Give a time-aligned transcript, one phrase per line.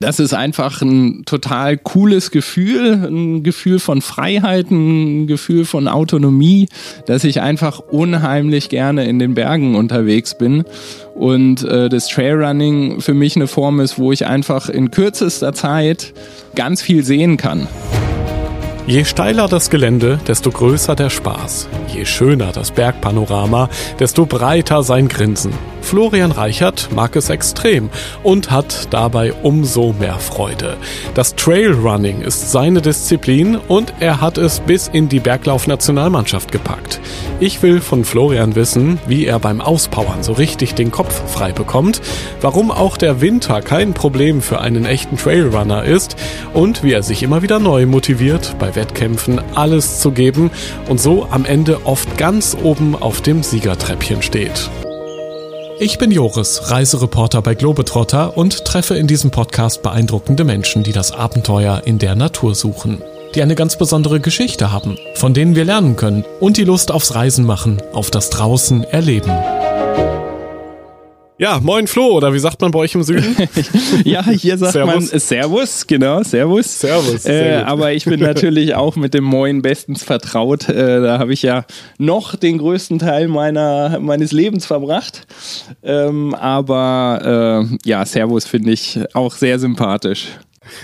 [0.00, 6.68] das ist einfach ein total cooles Gefühl, ein Gefühl von Freiheit, ein Gefühl von Autonomie,
[7.06, 10.64] dass ich einfach unheimlich gerne in den Bergen unterwegs bin
[11.14, 16.12] und äh, das Trailrunning für mich eine Form ist, wo ich einfach in kürzester Zeit
[16.54, 17.68] ganz viel sehen kann.
[18.86, 21.68] Je steiler das Gelände, desto größer der Spaß.
[21.88, 25.54] Je schöner das Bergpanorama, desto breiter sein Grinsen.
[25.80, 27.90] Florian Reichert mag es extrem
[28.22, 30.76] und hat dabei umso mehr Freude.
[31.14, 37.00] Das Trailrunning ist seine Disziplin und er hat es bis in die Berglauf-Nationalmannschaft gepackt.
[37.38, 42.00] Ich will von Florian wissen, wie er beim Auspowern so richtig den Kopf frei bekommt,
[42.40, 46.16] warum auch der Winter kein Problem für einen echten Trailrunner ist
[46.54, 50.50] und wie er sich immer wieder neu motiviert, bei Wettkämpfen alles zu geben
[50.88, 54.70] und so am Ende oft ganz oben auf dem Siegertreppchen steht.
[55.80, 61.10] Ich bin Joris, Reisereporter bei Globetrotter und treffe in diesem Podcast beeindruckende Menschen, die das
[61.10, 63.02] Abenteuer in der Natur suchen,
[63.34, 67.16] die eine ganz besondere Geschichte haben, von denen wir lernen können und die Lust aufs
[67.16, 69.32] Reisen machen, auf das Draußen erleben.
[71.36, 73.34] Ja, moin Flo, oder wie sagt man bei euch im Süden?
[74.04, 75.10] ja, hier sagt Servus.
[75.10, 76.78] man Servus, genau, Servus.
[76.78, 77.26] Servus.
[77.26, 80.68] Äh, aber ich bin natürlich auch mit dem Moin bestens vertraut.
[80.68, 81.64] Äh, da habe ich ja
[81.98, 85.26] noch den größten Teil meiner, meines Lebens verbracht.
[85.82, 90.28] Ähm, aber äh, ja, Servus finde ich auch sehr sympathisch.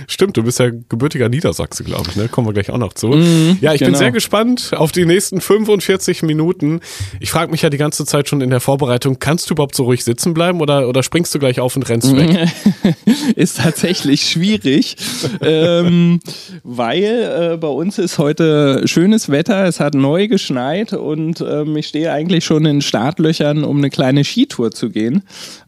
[0.06, 2.28] Stimmt, du bist ja gebürtiger Niedersachse, glaube ich, ne?
[2.28, 3.08] Kommen wir gleich auch noch zu.
[3.08, 3.92] Mhm, ja, ich genau.
[3.92, 6.80] bin sehr gespannt auf die nächsten 45 Minuten.
[7.20, 9.84] Ich frage mich ja die ganze Zeit schon in der Vorbereitung, kannst du überhaupt so
[9.84, 12.48] ruhig sitzen bleiben oder, oder springst du gleich auf und rennst weg?
[13.36, 14.96] ist tatsächlich schwierig,
[15.40, 16.20] ähm,
[16.62, 21.88] weil äh, bei uns ist heute schönes Wetter, es hat neu geschneit und ähm, ich
[21.88, 25.22] stehe eigentlich schon in Startlöchern, um eine kleine Skitour zu gehen.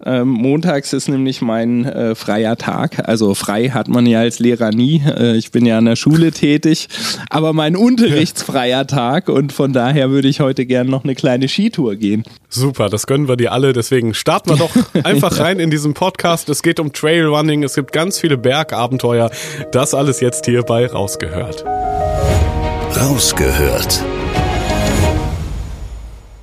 [0.04, 4.38] Ähm, montags ist nämlich mein äh, freier Tag, also frei hat man man ja als
[4.38, 5.02] Lehrer nie.
[5.06, 6.88] Äh, ich bin ja an der Schule tätig,
[7.30, 11.96] aber mein unterrichtsfreier Tag und von daher würde ich heute gerne noch eine kleine Skitour
[11.96, 12.24] gehen.
[12.48, 13.72] Super, das gönnen wir dir alle.
[13.72, 14.70] Deswegen starten wir doch
[15.04, 16.48] einfach rein in diesen Podcast.
[16.48, 19.30] Es geht um Trailrunning, es gibt ganz viele Bergabenteuer.
[19.70, 21.64] Das alles jetzt hierbei rausgehört.
[22.96, 24.04] Rausgehört.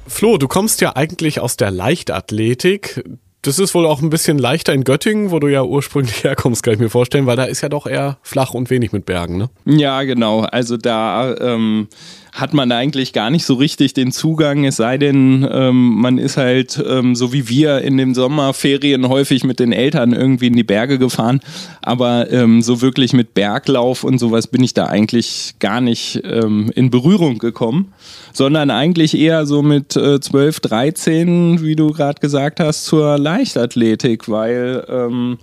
[0.07, 3.03] Flo, du kommst ja eigentlich aus der Leichtathletik
[3.41, 6.73] das ist wohl auch ein bisschen leichter in Göttingen, wo du ja ursprünglich herkommst, kann
[6.73, 9.49] ich mir vorstellen, weil da ist ja doch eher flach und wenig mit Bergen, ne?
[9.65, 10.41] Ja, genau.
[10.41, 11.87] Also da ähm,
[12.33, 16.37] hat man eigentlich gar nicht so richtig den Zugang, es sei denn, ähm, man ist
[16.37, 20.63] halt ähm, so wie wir in den Sommerferien häufig mit den Eltern irgendwie in die
[20.63, 21.39] Berge gefahren.
[21.81, 26.71] Aber ähm, so wirklich mit Berglauf und sowas bin ich da eigentlich gar nicht ähm,
[26.75, 27.93] in Berührung gekommen,
[28.33, 34.29] sondern eigentlich eher so mit äh, 12, 13, wie du gerade gesagt hast, zur Leichtathletik,
[34.29, 35.37] weil ähm,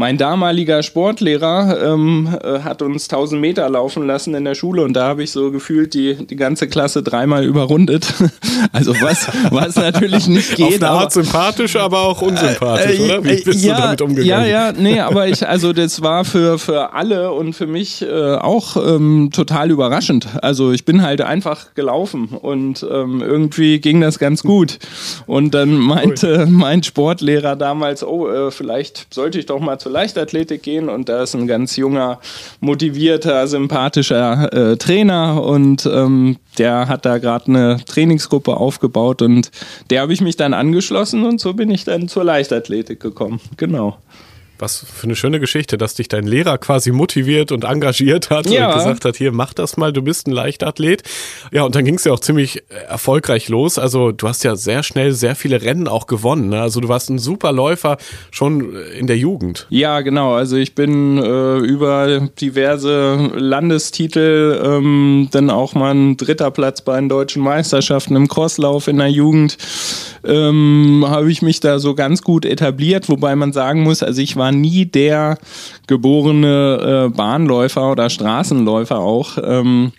[0.00, 4.94] mein damaliger Sportlehrer ähm, äh, hat uns 1000 Meter laufen lassen in der Schule und
[4.94, 8.14] da habe ich so gefühlt die, die ganze Klasse dreimal überrundet.
[8.72, 10.66] also was, was natürlich nicht geht.
[10.66, 13.24] Auf eine Art aber, sympathisch, aber auch unsympathisch, äh, oder?
[13.24, 14.48] Wie bist ja, du damit umgegangen?
[14.48, 18.36] Ja, ja, nee, aber ich, also das war für, für alle und für mich äh,
[18.36, 20.28] auch ähm, total überraschend.
[20.40, 24.78] Also ich bin halt einfach gelaufen und ähm, irgendwie ging das ganz gut.
[25.26, 30.62] Und dann meinte mein Sportlehrer damals, oh, äh, vielleicht sollte ich doch mal zur Leichtathletik
[30.62, 32.20] gehen und da ist ein ganz junger,
[32.60, 39.50] motivierter, sympathischer äh, Trainer und ähm, der hat da gerade eine Trainingsgruppe aufgebaut und
[39.90, 43.40] der habe ich mich dann angeschlossen und so bin ich dann zur Leichtathletik gekommen.
[43.56, 43.98] Genau.
[44.60, 48.68] Was für eine schöne Geschichte, dass dich dein Lehrer quasi motiviert und engagiert hat ja.
[48.68, 51.02] und gesagt hat, hier, mach das mal, du bist ein Leichtathlet.
[51.50, 53.78] Ja, und dann ging es ja auch ziemlich erfolgreich los.
[53.78, 56.50] Also du hast ja sehr schnell sehr viele Rennen auch gewonnen.
[56.50, 56.60] Ne?
[56.60, 57.96] Also du warst ein super Läufer
[58.30, 59.66] schon in der Jugend.
[59.70, 60.34] Ja, genau.
[60.34, 66.96] Also ich bin äh, über diverse Landestitel, ähm, dann auch mal ein dritter Platz bei
[67.00, 69.56] den deutschen Meisterschaften im Crosslauf in der Jugend,
[70.24, 74.36] ähm, habe ich mich da so ganz gut etabliert, wobei man sagen muss, also ich
[74.36, 75.38] war war nie der
[75.86, 79.38] geborene äh, Bahnläufer oder Straßenläufer auch.
[79.42, 79.92] Ähm,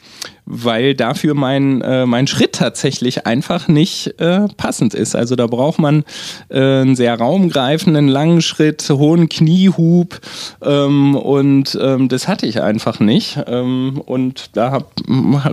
[0.53, 5.15] weil dafür mein, äh, mein Schritt tatsächlich einfach nicht äh, passend ist.
[5.15, 6.03] Also da braucht man
[6.49, 10.19] äh, einen sehr raumgreifenden langen Schritt, hohen Kniehub
[10.61, 13.39] ähm, und ähm, das hatte ich einfach nicht.
[13.47, 14.91] Ähm, und da hab,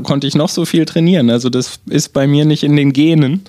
[0.02, 1.30] konnte ich noch so viel trainieren.
[1.30, 3.44] Also das ist bei mir nicht in den Genen.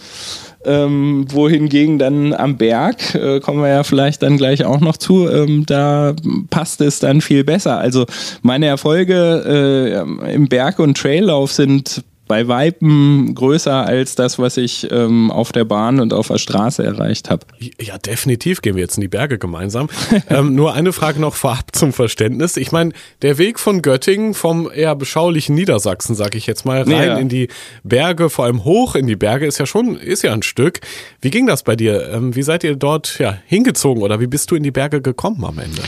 [0.65, 5.29] Ähm, wohingegen dann am Berg, äh, kommen wir ja vielleicht dann gleich auch noch zu,
[5.29, 6.13] ähm, da
[6.49, 7.77] passt es dann viel besser.
[7.77, 8.05] Also
[8.41, 14.87] meine Erfolge äh, im Berg- und Traillauf sind bei Weitem größer als das, was ich
[14.91, 17.47] ähm, auf der Bahn und auf der Straße erreicht habe.
[17.81, 19.89] Ja, definitiv gehen wir jetzt in die Berge gemeinsam.
[20.29, 22.55] ähm, nur eine Frage noch vorab zum Verständnis.
[22.55, 22.91] Ich meine,
[23.23, 27.17] der Weg von Göttingen vom eher beschaulichen Niedersachsen, sag ich jetzt mal, rein ja.
[27.17, 27.47] in die
[27.83, 30.81] Berge, vor allem hoch in die Berge, ist ja schon, ist ja ein Stück.
[31.21, 32.11] Wie ging das bei dir?
[32.13, 35.43] Ähm, wie seid ihr dort ja, hingezogen oder wie bist du in die Berge gekommen
[35.43, 35.81] am Ende?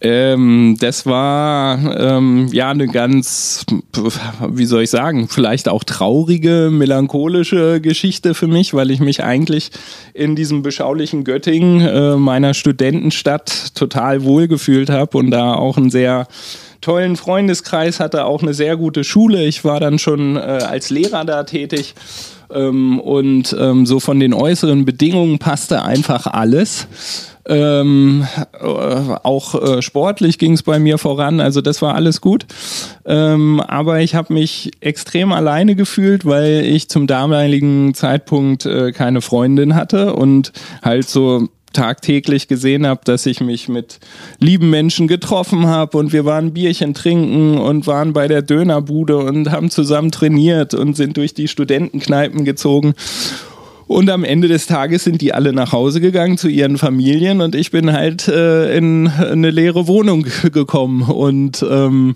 [0.00, 3.66] Ähm, das war ähm, ja eine ganz,
[4.48, 9.22] wie soll ich sagen, vielleicht vielleicht auch traurige, melancholische Geschichte für mich, weil ich mich
[9.22, 9.70] eigentlich
[10.14, 16.28] in diesem beschaulichen Göttingen, äh, meiner Studentenstadt, total wohlgefühlt habe und da auch einen sehr
[16.80, 19.44] tollen Freundeskreis hatte, auch eine sehr gute Schule.
[19.44, 21.94] Ich war dann schon äh, als Lehrer da tätig.
[22.54, 26.86] Ähm, und ähm, so von den äußeren Bedingungen passte einfach alles.
[27.48, 32.46] Ähm, äh, auch äh, sportlich ging es bei mir voran, also das war alles gut.
[33.04, 39.20] Ähm, aber ich habe mich extrem alleine gefühlt, weil ich zum damaligen Zeitpunkt äh, keine
[39.20, 40.52] Freundin hatte und
[40.82, 44.00] halt so tagtäglich gesehen habe, dass ich mich mit
[44.38, 49.50] lieben Menschen getroffen habe und wir waren Bierchen trinken und waren bei der Dönerbude und
[49.50, 52.94] haben zusammen trainiert und sind durch die Studentenkneipen gezogen.
[53.86, 57.54] Und am Ende des Tages sind die alle nach Hause gegangen zu ihren Familien und
[57.54, 61.02] ich bin halt äh, in eine leere Wohnung gekommen.
[61.02, 62.14] Und ähm,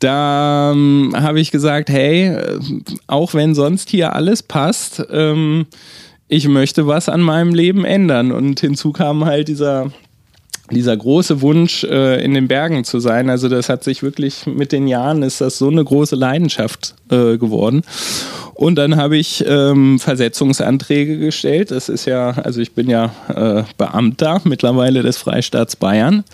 [0.00, 2.36] da ähm, habe ich gesagt, hey,
[3.06, 5.66] auch wenn sonst hier alles passt, ähm,
[6.28, 8.32] ich möchte was an meinem Leben ändern.
[8.32, 9.92] Und hinzu kam halt dieser
[10.70, 13.30] dieser große Wunsch, äh, in den Bergen zu sein.
[13.30, 17.38] Also das hat sich wirklich mit den Jahren ist das so eine große Leidenschaft äh,
[17.38, 17.82] geworden.
[18.54, 21.70] Und dann habe ich ähm, Versetzungsanträge gestellt.
[21.70, 26.24] Das ist ja, also ich bin ja äh, Beamter mittlerweile des Freistaats Bayern.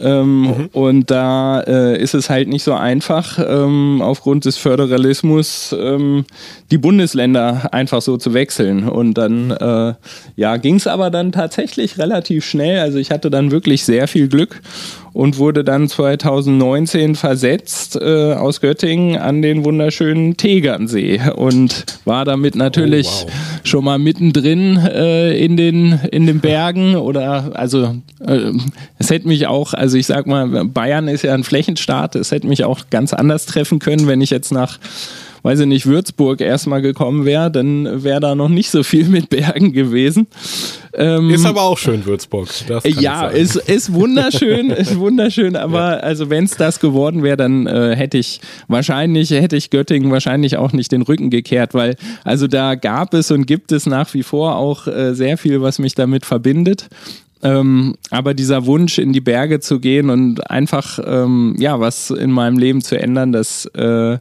[0.00, 0.68] Ähm, mhm.
[0.72, 6.24] Und da äh, ist es halt nicht so einfach, ähm, aufgrund des Föderalismus ähm,
[6.70, 8.88] die Bundesländer einfach so zu wechseln.
[8.88, 9.94] Und dann äh,
[10.36, 12.80] ja, ging es aber dann tatsächlich relativ schnell.
[12.80, 14.60] Also ich hatte dann wirklich sehr viel Glück
[15.12, 22.54] und wurde dann 2019 versetzt äh, aus Göttingen an den wunderschönen Tegernsee und war damit
[22.54, 23.60] natürlich oh, wow.
[23.64, 27.96] schon mal mittendrin äh, in, den, in den Bergen oder also
[28.26, 28.52] äh,
[28.98, 32.46] es hätte mich auch, also ich sag mal, Bayern ist ja ein Flächenstaat, es hätte
[32.46, 34.78] mich auch ganz anders treffen können, wenn ich jetzt nach
[35.42, 39.30] weiß ich nicht, Würzburg erstmal gekommen wäre, dann wäre da noch nicht so viel mit
[39.30, 40.26] Bergen gewesen.
[40.94, 42.48] Ähm, ist aber auch schön, Würzburg.
[42.84, 45.96] ja, ist, ist wunderschön, ist wunderschön, aber ja.
[45.98, 50.56] also wenn es das geworden wäre, dann äh, hätte ich wahrscheinlich, hätte ich Göttingen wahrscheinlich
[50.56, 54.22] auch nicht den Rücken gekehrt, weil also da gab es und gibt es nach wie
[54.22, 56.88] vor auch äh, sehr viel, was mich damit verbindet.
[57.42, 62.32] Ähm, aber dieser Wunsch, in die Berge zu gehen und einfach ähm, ja was in
[62.32, 64.18] meinem Leben zu ändern, das äh,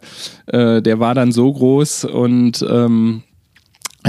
[0.48, 3.24] äh, der war dann so groß und ähm,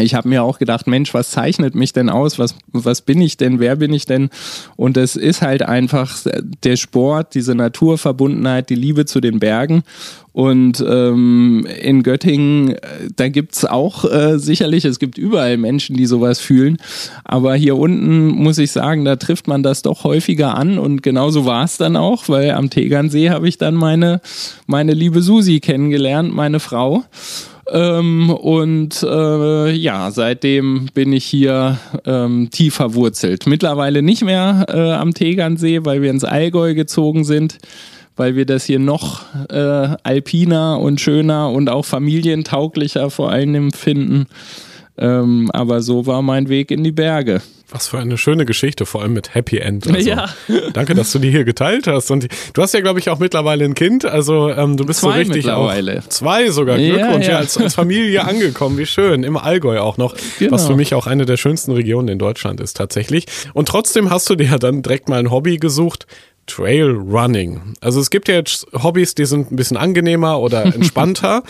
[0.02, 2.38] ich habe mir auch gedacht, Mensch, was zeichnet mich denn aus?
[2.38, 3.60] Was, was bin ich denn?
[3.60, 4.30] Wer bin ich denn?
[4.76, 6.18] Und es ist halt einfach
[6.64, 9.82] der Sport, diese Naturverbundenheit, die Liebe zu den Bergen.
[10.38, 12.78] Und ähm, in Göttingen, äh,
[13.16, 16.76] da gibt's auch äh, sicherlich, es gibt überall Menschen, die sowas fühlen.
[17.24, 20.78] Aber hier unten muss ich sagen, da trifft man das doch häufiger an.
[20.78, 24.20] Und genauso war es dann auch, weil am Tegernsee habe ich dann meine,
[24.66, 27.02] meine liebe Susi kennengelernt, meine Frau.
[27.70, 33.46] Ähm, und äh, ja, seitdem bin ich hier ähm, tief verwurzelt.
[33.46, 37.58] Mittlerweile nicht mehr äh, am Tegernsee, weil wir ins Allgäu gezogen sind,
[38.16, 44.26] weil wir das hier noch äh, alpiner und schöner und auch familientauglicher vor allem finden.
[44.98, 47.40] Ähm, aber so war mein Weg in die Berge.
[47.70, 49.86] Was für eine schöne Geschichte, vor allem mit Happy End.
[49.86, 50.30] Also, ja.
[50.72, 52.10] Danke, dass du die hier geteilt hast.
[52.10, 54.06] Und du hast ja, glaube ich, auch mittlerweile ein Kind.
[54.06, 55.98] Also ähm, du bist zwei so richtig mittlerweile.
[55.98, 56.78] Auch, zwei sogar.
[56.78, 57.38] Glückwunsch, ja, ja.
[57.38, 58.78] als, als, Familie angekommen.
[58.78, 59.22] Wie schön.
[59.22, 60.16] Im Allgäu auch noch.
[60.38, 60.52] Genau.
[60.52, 63.26] Was für mich auch eine der schönsten Regionen in Deutschland ist tatsächlich.
[63.52, 66.06] Und trotzdem hast du dir dann direkt mal ein Hobby gesucht.
[66.46, 67.74] Trail Running.
[67.82, 71.42] Also es gibt ja jetzt Hobbys, die sind ein bisschen angenehmer oder entspannter.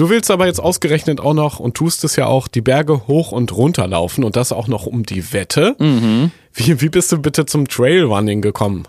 [0.00, 3.32] Du willst aber jetzt ausgerechnet auch noch und tust es ja auch, die Berge hoch
[3.32, 5.76] und runter laufen und das auch noch um die Wette.
[5.78, 6.30] Mhm.
[6.54, 8.84] Wie, wie bist du bitte zum Trailrunning gekommen?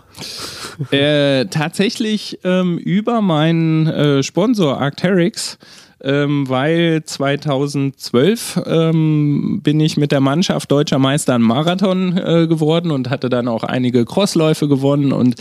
[0.90, 5.58] Äh, tatsächlich ähm, über meinen äh, Sponsor Arcteryx
[6.02, 12.90] ähm, weil 2012 ähm, bin ich mit der Mannschaft deutscher Meister im Marathon äh, geworden
[12.90, 15.36] und hatte dann auch einige Crossläufe gewonnen und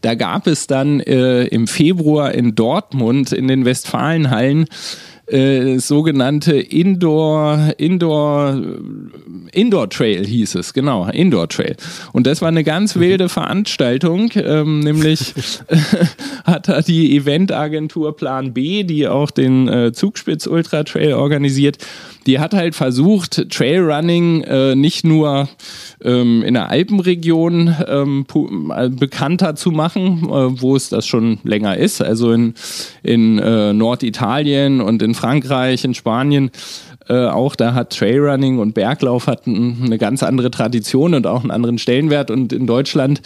[0.00, 4.66] da gab es dann äh, im Februar in Dortmund in den Westfalenhallen
[5.26, 8.62] äh, sogenannte Indoor, Indoor,
[9.52, 11.76] Indoor Trail hieß es, genau, Indoor Trail.
[12.12, 13.00] Und das war eine ganz mhm.
[13.00, 15.34] wilde Veranstaltung, ähm, nämlich
[16.44, 21.78] hat da die Eventagentur Plan B, die auch den äh, Zugspitz Ultra Trail organisiert,
[22.26, 25.48] die hat halt versucht, Trailrunning äh, nicht nur
[26.02, 28.26] ähm, in der Alpenregion ähm,
[28.74, 32.54] äh, bekannter zu machen, äh, wo es das schon länger ist, also in,
[33.02, 36.50] in äh, Norditalien und in Frankreich, in Spanien
[37.08, 41.50] äh, auch da hat Trailrunning und Berglauf hatten eine ganz andere Tradition und auch einen
[41.50, 42.30] anderen Stellenwert.
[42.30, 43.22] Und in Deutschland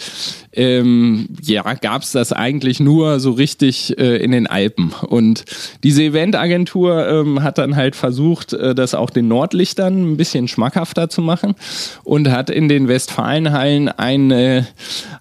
[0.53, 4.93] ähm, ja, gab es das eigentlich nur so richtig äh, in den Alpen.
[5.07, 5.45] Und
[5.83, 11.09] diese Eventagentur ähm, hat dann halt versucht, äh, das auch den Nordlichtern ein bisschen schmackhafter
[11.09, 11.55] zu machen
[12.03, 14.67] und hat in den Westfalenhallen eine,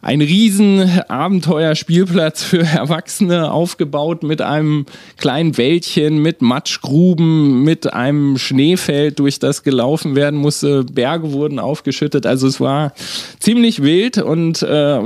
[0.02, 4.87] ein riesen Abenteuerspielplatz für Erwachsene aufgebaut mit einem
[5.17, 10.83] kleinen Wäldchen, mit Matschgruben, mit einem Schneefeld, durch das gelaufen werden musste.
[10.83, 12.26] Berge wurden aufgeschüttet.
[12.26, 12.92] Also es war
[13.38, 15.00] ziemlich wild und äh,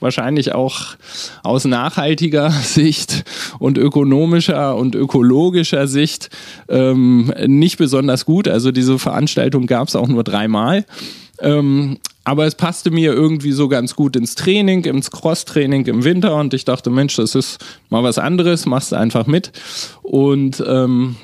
[0.00, 0.96] wahrscheinlich auch
[1.42, 3.24] aus nachhaltiger Sicht
[3.58, 6.30] und ökonomischer und ökologischer Sicht
[6.70, 8.48] ähm, nicht besonders gut.
[8.48, 10.86] Also diese Veranstaltung gab es auch nur dreimal.
[11.42, 16.36] Ähm, aber es passte mir irgendwie so ganz gut ins Training, ins Cross-Training im Winter
[16.36, 17.58] und ich dachte, Mensch, das ist
[17.90, 19.52] mal was anderes, machst einfach mit.
[20.02, 21.16] Und ähm,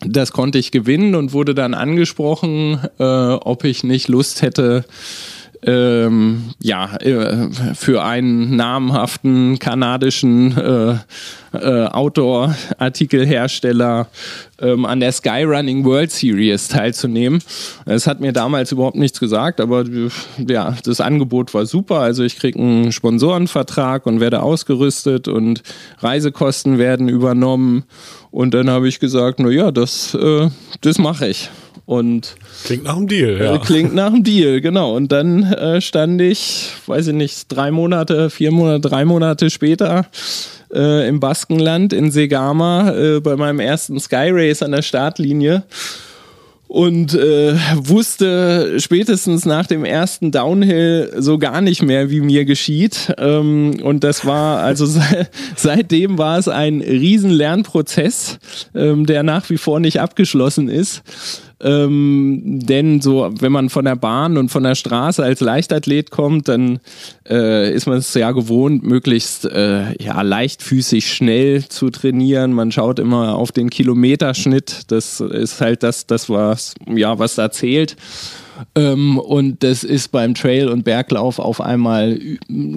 [0.00, 4.84] das konnte ich gewinnen und wurde dann angesprochen, äh, ob ich nicht Lust hätte,
[5.66, 10.94] ähm, ja, äh, für einen namhaften kanadischen äh,
[11.52, 14.06] äh, Outdoor-Artikelhersteller
[14.60, 17.42] ähm, an der Skyrunning World Series teilzunehmen.
[17.86, 19.84] Es hat mir damals überhaupt nichts gesagt, aber
[20.38, 22.00] ja, das Angebot war super.
[22.00, 25.62] Also ich kriege einen Sponsorenvertrag und werde ausgerüstet und
[25.98, 27.84] Reisekosten werden übernommen.
[28.30, 30.48] Und dann habe ich gesagt, na ja, das, äh,
[30.80, 31.50] das mache ich.
[31.90, 33.56] Und klingt nach einem Deal, ja.
[33.56, 34.94] Äh, klingt nach einem Deal, genau.
[34.94, 40.06] Und dann äh, stand ich, weiß ich nicht, drei Monate, vier Monate, drei Monate später
[40.72, 45.64] äh, im Baskenland in Segama äh, bei meinem ersten Sky Race an der Startlinie
[46.68, 53.12] und äh, wusste spätestens nach dem ersten Downhill so gar nicht mehr, wie mir geschieht.
[53.18, 58.38] Ähm, und das war, also se seitdem war es ein riesen Lernprozess,
[58.76, 61.02] ähm, der nach wie vor nicht abgeschlossen ist.
[61.62, 66.48] Ähm, denn so, wenn man von der Bahn und von der Straße als Leichtathlet kommt,
[66.48, 66.80] dann
[67.28, 72.52] äh, ist man es ja gewohnt, möglichst äh, ja, leichtfüßig schnell zu trainieren.
[72.52, 74.82] Man schaut immer auf den Kilometerschnitt.
[74.88, 77.96] Das ist halt das, das was, ja, was da zählt.
[78.74, 82.18] Ähm, und das ist beim Trail und Berglauf auf einmal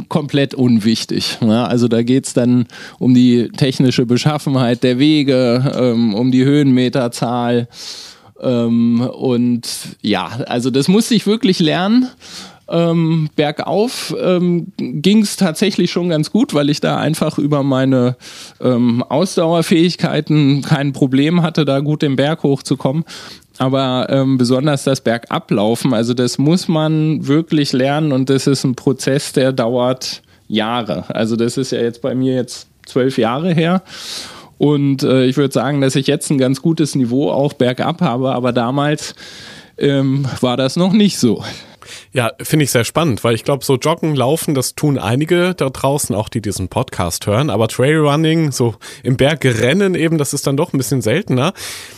[0.10, 1.38] komplett unwichtig.
[1.42, 2.68] Ja, also da geht es dann
[3.00, 7.68] um die technische Beschaffenheit der Wege, ähm, um die Höhenmeterzahl.
[8.44, 9.68] Ähm, und
[10.02, 12.10] ja, also das musste ich wirklich lernen.
[12.70, 18.16] Ähm, bergauf ähm, ging es tatsächlich schon ganz gut, weil ich da einfach über meine
[18.62, 23.04] ähm, Ausdauerfähigkeiten kein Problem hatte, da gut den Berg hochzukommen.
[23.58, 28.76] Aber ähm, besonders das Bergablaufen, also das muss man wirklich lernen und das ist ein
[28.76, 31.06] Prozess, der dauert Jahre.
[31.14, 33.84] Also das ist ja jetzt bei mir jetzt zwölf Jahre her.
[34.64, 38.34] Und äh, ich würde sagen, dass ich jetzt ein ganz gutes Niveau auch bergab habe,
[38.34, 39.14] aber damals
[39.78, 41.44] ähm, war das noch nicht so.
[42.14, 45.70] Ja, finde ich sehr spannend, weil ich glaube, so Joggen, Laufen, das tun einige da
[45.70, 47.50] draußen, auch die diesen Podcast hören.
[47.50, 51.52] Aber Trailrunning, so im Berg rennen eben, das ist dann doch ein bisschen seltener.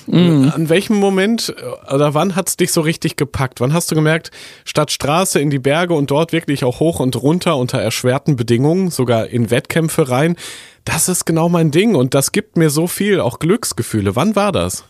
[0.08, 0.52] Mhm.
[0.52, 1.54] An welchem Moment
[1.94, 3.62] oder wann hat es dich so richtig gepackt?
[3.62, 4.32] Wann hast du gemerkt,
[4.64, 8.90] statt Straße in die Berge und dort wirklich auch hoch und runter unter erschwerten Bedingungen,
[8.90, 10.36] sogar in Wettkämpfe rein,
[10.86, 14.16] das ist genau mein Ding und das gibt mir so viel, auch Glücksgefühle.
[14.16, 14.86] Wann war das?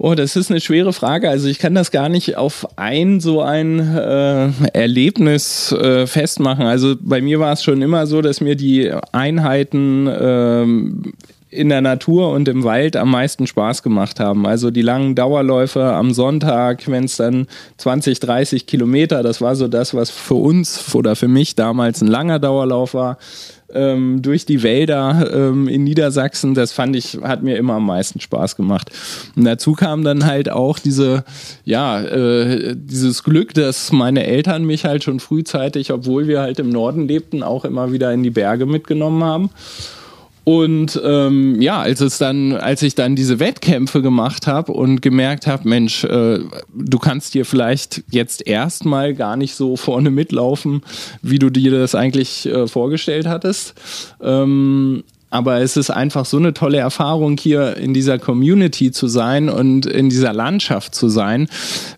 [0.00, 1.28] Oh, das ist eine schwere Frage.
[1.28, 6.66] Also ich kann das gar nicht auf ein so ein äh, Erlebnis äh, festmachen.
[6.66, 11.14] Also bei mir war es schon immer so, dass mir die Einheiten ähm,
[11.50, 14.46] in der Natur und im Wald am meisten Spaß gemacht haben.
[14.46, 17.46] Also die langen Dauerläufe am Sonntag, wenn es dann
[17.78, 22.08] 20, 30 Kilometer, das war so das, was für uns oder für mich damals ein
[22.08, 23.18] langer Dauerlauf war
[23.72, 26.54] ähm, durch die Wälder ähm, in Niedersachsen.
[26.54, 28.90] Das fand ich, hat mir immer am meisten Spaß gemacht.
[29.36, 31.24] Und dazu kam dann halt auch diese,
[31.64, 36.70] ja, äh, dieses Glück, dass meine Eltern mich halt schon frühzeitig, obwohl wir halt im
[36.70, 39.50] Norden lebten, auch immer wieder in die Berge mitgenommen haben.
[40.48, 45.46] Und ähm, ja, als es dann, als ich dann diese Wettkämpfe gemacht habe und gemerkt
[45.46, 46.38] habe, Mensch, äh,
[46.74, 50.80] du kannst dir vielleicht jetzt erstmal gar nicht so vorne mitlaufen,
[51.20, 53.74] wie du dir das eigentlich äh, vorgestellt hattest.
[54.22, 59.48] Ähm, aber es ist einfach so eine tolle Erfahrung, hier in dieser Community zu sein
[59.48, 61.48] und in dieser Landschaft zu sein.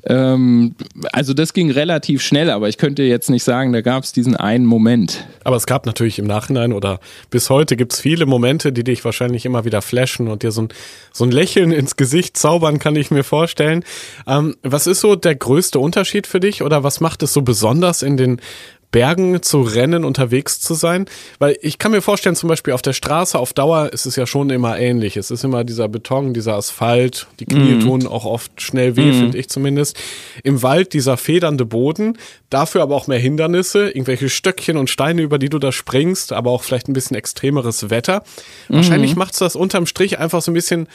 [0.05, 0.75] Ähm,
[1.13, 4.37] also das ging relativ schnell, aber ich könnte jetzt nicht sagen, da gab es diesen
[4.37, 5.27] einen Moment.
[5.45, 9.05] Aber es gab natürlich im Nachhinein oder bis heute gibt es viele Momente, die dich
[9.05, 10.69] wahrscheinlich immer wieder flashen und dir so ein,
[11.13, 13.85] so ein Lächeln ins Gesicht zaubern, kann ich mir vorstellen.
[14.27, 18.03] Ähm, was ist so der größte Unterschied für dich oder was macht es so besonders
[18.03, 18.41] in den
[18.91, 21.07] Bergen zu rennen, unterwegs zu sein?
[21.39, 24.27] Weil ich kann mir vorstellen, zum Beispiel auf der Straße auf Dauer ist es ja
[24.27, 25.17] schon immer ähnlich.
[25.17, 27.81] Es ist immer dieser Beton, dieser Asphalt, die Knie mm.
[27.81, 29.15] tun auch oft schnell weh, mm.
[29.15, 29.97] finde ich zumindest.
[30.43, 32.19] Im Wald dieser federnde Boden,
[32.51, 36.51] dafür aber auch mehr Hindernisse, irgendwelche Stöckchen und Steine, über die du da springst, aber
[36.51, 38.23] auch vielleicht ein bisschen extremeres Wetter.
[38.69, 38.77] Mm.
[38.77, 40.89] Wahrscheinlich macht es das unterm Strich einfach so ein bisschen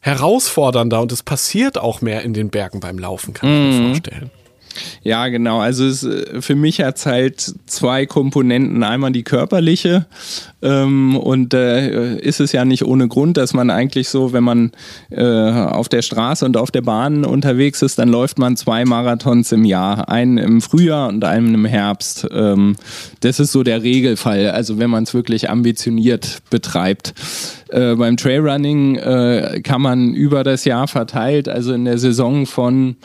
[0.00, 3.86] herausfordernder und es passiert auch mehr in den Bergen beim Laufen, kann ich mir mhm.
[3.88, 4.30] vorstellen.
[5.02, 5.60] Ja, genau.
[5.60, 8.82] Also es, äh, für mich hat es halt zwei Komponenten.
[8.82, 10.06] Einmal die körperliche
[10.62, 14.72] ähm, und äh, ist es ja nicht ohne Grund, dass man eigentlich so, wenn man
[15.10, 19.52] äh, auf der Straße und auf der Bahn unterwegs ist, dann läuft man zwei Marathons
[19.52, 20.08] im Jahr.
[20.08, 22.26] Einen im Frühjahr und einen im Herbst.
[22.32, 22.76] Ähm,
[23.20, 24.50] das ist so der Regelfall.
[24.50, 27.14] Also wenn man es wirklich ambitioniert betreibt.
[27.68, 32.96] Äh, beim Trailrunning äh, kann man über das Jahr verteilt, also in der Saison von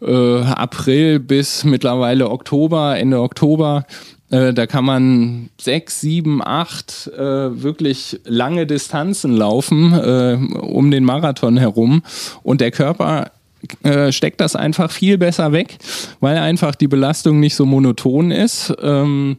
[0.00, 3.84] äh, April bis mittlerweile Oktober, Ende Oktober.
[4.30, 11.04] Äh, da kann man sechs, sieben, acht äh, wirklich lange Distanzen laufen äh, um den
[11.04, 12.02] Marathon herum
[12.42, 13.30] und der Körper
[13.82, 15.78] äh, steckt das einfach viel besser weg,
[16.20, 18.72] weil einfach die Belastung nicht so monoton ist.
[18.82, 19.38] Ähm,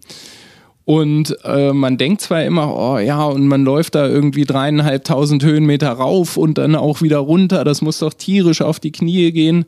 [0.87, 5.91] und äh, man denkt zwar immer, oh ja, und man läuft da irgendwie dreieinhalbtausend Höhenmeter
[5.91, 7.65] rauf und dann auch wieder runter.
[7.65, 9.65] Das muss doch tierisch auf die Knie gehen.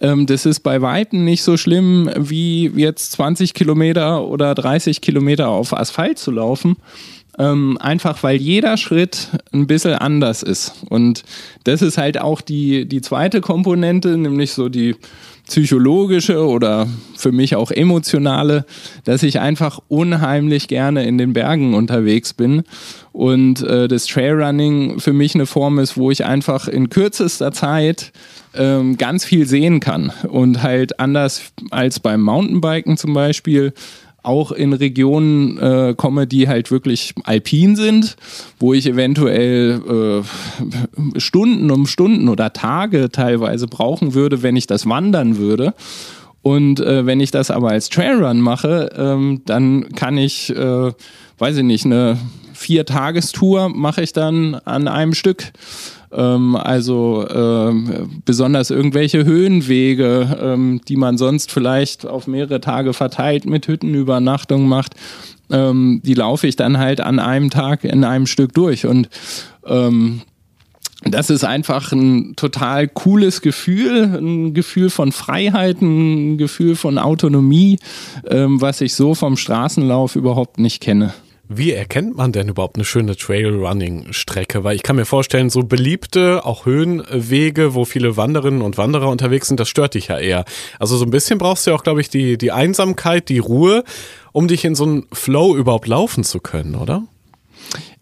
[0.00, 5.48] Ähm, das ist bei Weitem nicht so schlimm, wie jetzt 20 Kilometer oder 30 Kilometer
[5.48, 6.76] auf Asphalt zu laufen.
[7.36, 10.84] Ähm, einfach weil jeder Schritt ein bisschen anders ist.
[10.88, 11.24] Und
[11.64, 14.94] das ist halt auch die, die zweite Komponente, nämlich so die
[15.50, 16.86] psychologische oder
[17.16, 18.64] für mich auch emotionale,
[19.04, 22.62] dass ich einfach unheimlich gerne in den Bergen unterwegs bin.
[23.12, 28.12] Und äh, das Trailrunning für mich eine Form ist, wo ich einfach in kürzester Zeit
[28.54, 30.12] ähm, ganz viel sehen kann.
[30.28, 33.72] Und halt anders als beim Mountainbiken zum Beispiel
[34.22, 38.16] auch in Regionen äh, komme, die halt wirklich alpin sind,
[38.58, 40.22] wo ich eventuell
[41.16, 45.74] äh, Stunden um Stunden oder Tage teilweise brauchen würde, wenn ich das wandern würde.
[46.42, 50.92] Und äh, wenn ich das aber als Trailrun mache, ähm, dann kann ich, äh,
[51.38, 52.18] weiß ich nicht, eine
[52.54, 55.52] Vier-Tagestour mache ich dann an einem Stück.
[56.12, 63.46] Ähm, also ähm, besonders irgendwelche Höhenwege, ähm, die man sonst vielleicht auf mehrere Tage verteilt
[63.46, 64.94] mit Hüttenübernachtung macht,
[65.50, 68.86] ähm, die laufe ich dann halt an einem Tag in einem Stück durch.
[68.86, 69.08] Und
[69.66, 70.22] ähm,
[71.04, 77.78] das ist einfach ein total cooles Gefühl, ein Gefühl von Freiheit, ein Gefühl von Autonomie,
[78.28, 81.14] ähm, was ich so vom Straßenlauf überhaupt nicht kenne.
[81.52, 84.62] Wie erkennt man denn überhaupt eine schöne Trailrunning-Strecke?
[84.62, 89.48] Weil ich kann mir vorstellen, so beliebte, auch Höhenwege, wo viele Wanderinnen und Wanderer unterwegs
[89.48, 90.44] sind, das stört dich ja eher.
[90.78, 93.82] Also so ein bisschen brauchst du ja auch, glaube ich, die, die Einsamkeit, die Ruhe,
[94.30, 97.02] um dich in so einen Flow überhaupt laufen zu können, oder?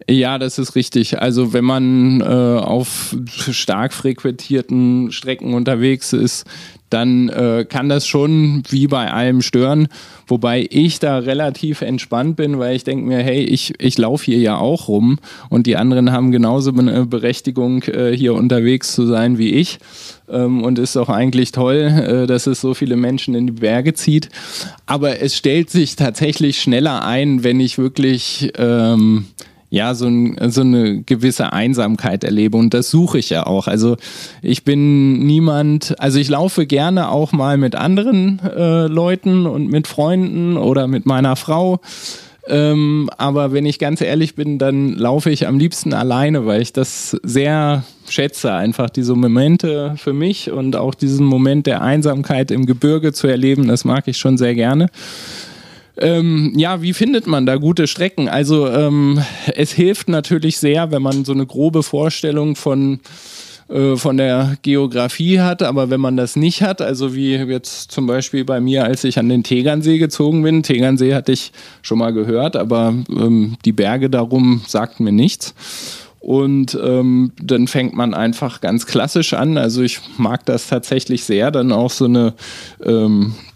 [0.09, 1.21] Ja, das ist richtig.
[1.21, 3.15] Also wenn man äh, auf
[3.51, 6.47] stark frequentierten Strecken unterwegs ist,
[6.89, 9.87] dann äh, kann das schon wie bei allem stören.
[10.25, 14.39] Wobei ich da relativ entspannt bin, weil ich denke mir, hey, ich, ich laufe hier
[14.39, 15.19] ja auch rum
[15.49, 19.77] und die anderen haben genauso eine Berechtigung, äh, hier unterwegs zu sein wie ich.
[20.27, 23.93] Ähm, und ist auch eigentlich toll, äh, dass es so viele Menschen in die Berge
[23.93, 24.29] zieht.
[24.87, 29.25] Aber es stellt sich tatsächlich schneller ein, wenn ich wirklich ähm,
[29.69, 32.57] ja, so, ein, so eine gewisse Einsamkeit erlebe.
[32.57, 33.67] Und das suche ich ja auch.
[33.67, 33.97] Also
[34.41, 39.87] ich bin niemand, also ich laufe gerne auch mal mit anderen äh, Leuten und mit
[39.87, 41.81] Freunden oder mit meiner Frau.
[42.47, 46.73] Ähm, aber wenn ich ganz ehrlich bin, dann laufe ich am liebsten alleine, weil ich
[46.73, 52.65] das sehr schätze, einfach diese Momente für mich und auch diesen Moment der Einsamkeit im
[52.65, 54.87] Gebirge zu erleben, das mag ich schon sehr gerne.
[55.99, 58.29] Ähm, ja, wie findet man da gute Strecken?
[58.29, 59.21] Also ähm,
[59.55, 62.99] es hilft natürlich sehr, wenn man so eine grobe Vorstellung von
[63.69, 68.07] äh, von der Geografie hat, aber wenn man das nicht hat, also wie jetzt zum
[68.07, 71.51] Beispiel bei mir, als ich an den Tegernsee gezogen bin, Tegernsee hatte ich
[71.83, 75.53] schon mal gehört, aber ähm, die Berge darum sagten mir nichts.
[76.19, 79.57] Und ähm, dann fängt man einfach ganz klassisch an.
[79.57, 82.33] Also ich mag das tatsächlich sehr, dann auch so eine
[82.83, 83.48] ähm, äh,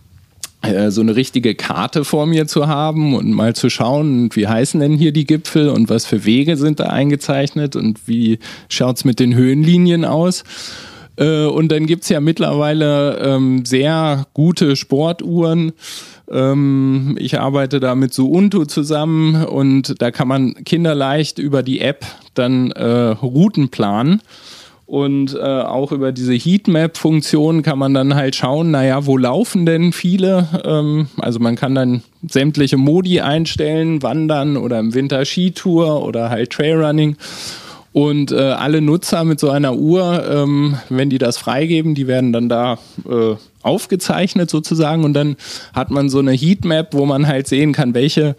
[0.89, 4.93] so eine richtige Karte vor mir zu haben und mal zu schauen, wie heißen denn
[4.93, 9.19] hier die Gipfel und was für Wege sind da eingezeichnet und wie schaut es mit
[9.19, 10.43] den Höhenlinien aus.
[11.15, 15.73] Äh, und dann gibt es ja mittlerweile ähm, sehr gute Sportuhren.
[16.31, 22.05] Ähm, ich arbeite da mit Suunto zusammen und da kann man kinderleicht über die App
[22.33, 24.21] dann äh, Routen planen.
[24.85, 29.93] Und äh, auch über diese Heatmap-Funktion kann man dann halt schauen, naja, wo laufen denn
[29.93, 30.47] viele?
[30.65, 36.51] Ähm, also man kann dann sämtliche Modi einstellen, Wandern oder im Winter Skitour oder halt
[36.51, 37.15] Trailrunning.
[37.93, 42.33] Und äh, alle Nutzer mit so einer Uhr, ähm, wenn die das freigeben, die werden
[42.33, 45.03] dann da äh, aufgezeichnet sozusagen.
[45.03, 45.37] Und dann
[45.73, 48.35] hat man so eine Heatmap, wo man halt sehen kann, welche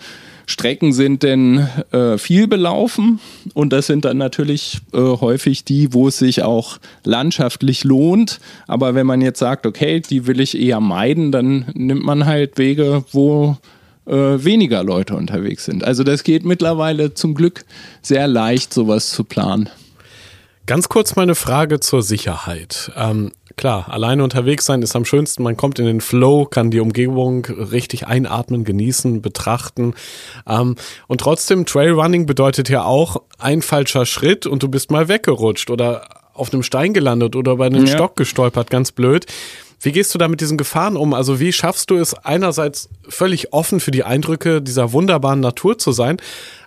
[0.47, 3.21] Strecken sind denn äh, viel belaufen
[3.55, 8.41] und das sind dann natürlich äh, häufig die, wo es sich auch landschaftlich lohnt.
[8.67, 12.59] Aber wenn man jetzt sagt, okay, die will ich eher meiden, dann nimmt man halt
[12.59, 13.57] Wege, wo
[14.07, 15.85] äh, weniger Leute unterwegs sind.
[15.85, 17.65] Also das geht mittlerweile zum Glück
[18.03, 19.71] sehr leicht, sowas zu planen.
[20.67, 22.91] Ganz kurz meine Frage zur Sicherheit.
[22.97, 25.43] Ähm, klar, alleine unterwegs sein ist am schönsten.
[25.43, 29.95] Man kommt in den Flow, kann die Umgebung richtig einatmen, genießen, betrachten.
[30.47, 35.71] Ähm, und trotzdem, Trailrunning bedeutet ja auch ein falscher Schritt und du bist mal weggerutscht
[35.71, 37.93] oder auf einem Stein gelandet oder bei einem ja.
[37.93, 39.27] Stock gestolpert, ganz blöd.
[39.81, 41.13] Wie gehst du da mit diesen Gefahren um?
[41.13, 45.93] Also wie schaffst du es einerseits völlig offen für die Eindrücke dieser wunderbaren Natur zu
[45.93, 46.17] sein,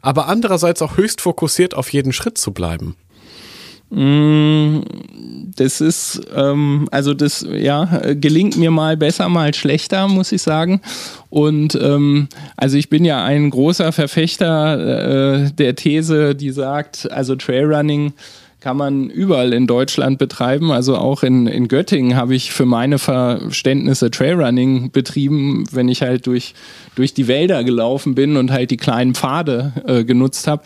[0.01, 2.95] aber andererseits auch höchst fokussiert auf jeden Schritt zu bleiben?
[3.89, 4.81] Mm,
[5.55, 10.81] das ist, ähm, also das, ja, gelingt mir mal besser, mal schlechter, muss ich sagen.
[11.29, 17.35] Und ähm, also ich bin ja ein großer Verfechter äh, der These, die sagt, also
[17.35, 18.13] Trailrunning
[18.59, 20.71] kann man überall in Deutschland betreiben.
[20.71, 26.25] Also auch in, in Göttingen habe ich für meine Verständnisse Trailrunning betrieben, wenn ich halt
[26.25, 26.55] durch,
[26.95, 30.63] durch die Wälder gelaufen bin und halt die kleinen Pfade äh, genutzt habe.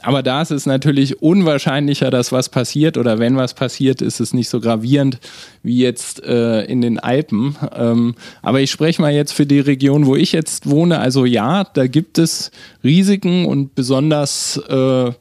[0.00, 4.32] Aber da ist es natürlich unwahrscheinlicher, dass was passiert oder wenn was passiert, ist es
[4.32, 5.18] nicht so gravierend
[5.62, 7.56] wie jetzt äh, in den Alpen.
[7.76, 10.98] Ähm, aber ich spreche mal jetzt für die Region, wo ich jetzt wohne.
[10.98, 12.50] Also ja, da gibt es
[12.82, 15.12] Risiken und besonders äh,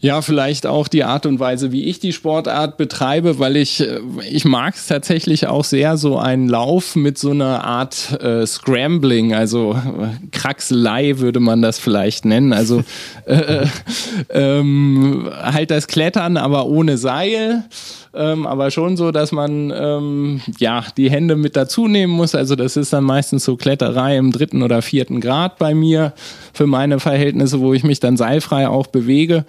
[0.00, 3.98] ja, vielleicht auch die Art und Weise, wie ich die Sportart betreibe, weil ich, äh,
[4.30, 9.34] ich mag es tatsächlich auch sehr, so einen Lauf mit so einer Art äh, Scrambling,
[9.34, 12.52] also äh, Kraxelei würde man das vielleicht nennen.
[12.52, 12.84] Also
[13.26, 13.66] äh, äh,
[14.30, 17.64] ähm, halt das Klettern, aber ohne Seil.
[18.14, 22.34] Ähm, aber schon so, dass man ähm, ja die Hände mit dazu nehmen muss.
[22.34, 26.14] Also das ist dann meistens so Kletterei im dritten oder vierten Grad bei mir
[26.52, 29.44] für meine Verhältnisse, wo ich mich dann seilfrei auch bewege.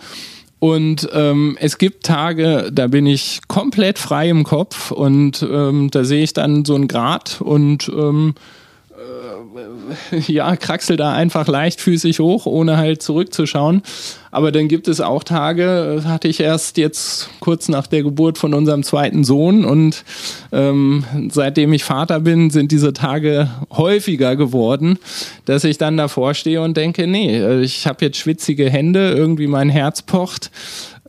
[0.60, 6.04] Und ähm, es gibt Tage, da bin ich komplett frei im Kopf und ähm, da
[6.04, 8.36] sehe ich dann so ein Grad und ähm,
[10.28, 13.82] ja, kraxel da einfach leichtfüßig hoch, ohne halt zurückzuschauen.
[14.32, 18.38] Aber dann gibt es auch Tage, äh, hatte ich erst jetzt kurz nach der Geburt
[18.38, 20.04] von unserem zweiten Sohn und
[20.52, 25.00] ähm, seitdem ich Vater bin, sind diese Tage häufiger geworden,
[25.46, 29.48] dass ich dann davor stehe und denke, nee, äh, ich habe jetzt schwitzige Hände, irgendwie
[29.48, 30.52] mein Herz pocht.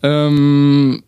[0.03, 1.03] Ähm,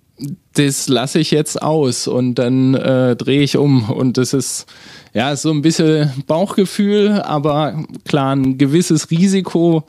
[0.55, 4.67] das lasse ich jetzt aus und dann äh, drehe ich um und das ist
[5.13, 9.85] ja, so ein bisschen Bauchgefühl, aber klar, ein gewisses Risiko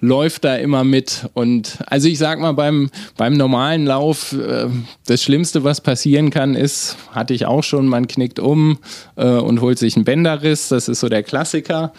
[0.00, 1.28] läuft da immer mit.
[1.34, 4.68] Und also ich sag mal, beim, beim normalen Lauf, äh,
[5.06, 8.78] das Schlimmste, was passieren kann, ist, hatte ich auch schon, man knickt um
[9.16, 10.68] äh, und holt sich einen Bänderriss.
[10.68, 11.92] Das ist so der Klassiker.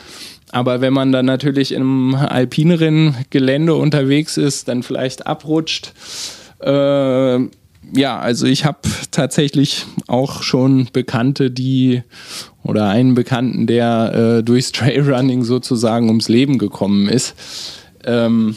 [0.52, 5.94] Aber wenn man dann natürlich im alpineren Gelände unterwegs ist, dann vielleicht abrutscht,
[6.60, 7.40] äh,
[7.94, 8.80] ja, also ich habe
[9.12, 12.04] tatsächlich auch schon Bekannte, die
[12.64, 17.36] oder einen Bekannten, der äh, durchs Trailrunning sozusagen ums Leben gekommen ist.
[18.04, 18.56] Ähm,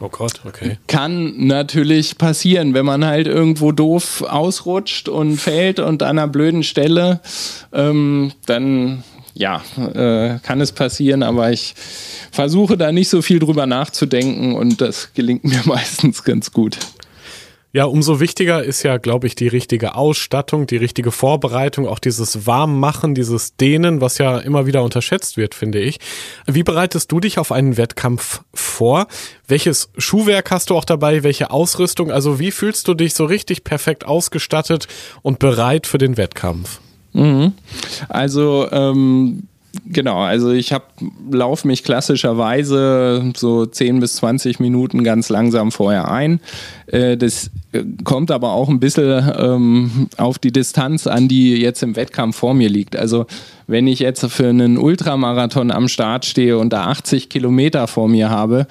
[0.00, 0.78] oh Gott, okay.
[0.86, 6.62] Kann natürlich passieren, wenn man halt irgendwo doof ausrutscht und fällt und an einer blöden
[6.62, 7.20] Stelle,
[7.72, 9.04] ähm, dann
[9.34, 11.74] ja, äh, kann es passieren, aber ich
[12.30, 16.78] versuche da nicht so viel drüber nachzudenken und das gelingt mir meistens ganz gut.
[17.74, 22.46] Ja, umso wichtiger ist ja, glaube ich, die richtige Ausstattung, die richtige Vorbereitung, auch dieses
[22.46, 25.98] Warmmachen, dieses Dehnen, was ja immer wieder unterschätzt wird, finde ich.
[26.46, 29.06] Wie bereitest du dich auf einen Wettkampf vor?
[29.48, 31.22] Welches Schuhwerk hast du auch dabei?
[31.22, 32.10] Welche Ausrüstung?
[32.10, 34.86] Also wie fühlst du dich so richtig perfekt ausgestattet
[35.22, 36.78] und bereit für den Wettkampf?
[37.14, 37.54] Mhm.
[38.10, 39.48] Also ähm,
[39.86, 40.84] Genau, also ich habe
[41.30, 46.40] laufe mich klassischerweise so 10 bis 20 Minuten ganz langsam vorher ein.
[46.86, 51.82] Äh, das äh, kommt aber auch ein bisschen ähm, auf die Distanz an, die jetzt
[51.82, 52.96] im Wettkampf vor mir liegt.
[52.96, 53.26] Also
[53.66, 58.28] wenn ich jetzt für einen Ultramarathon am Start stehe und da 80 Kilometer vor mir
[58.28, 58.66] habe,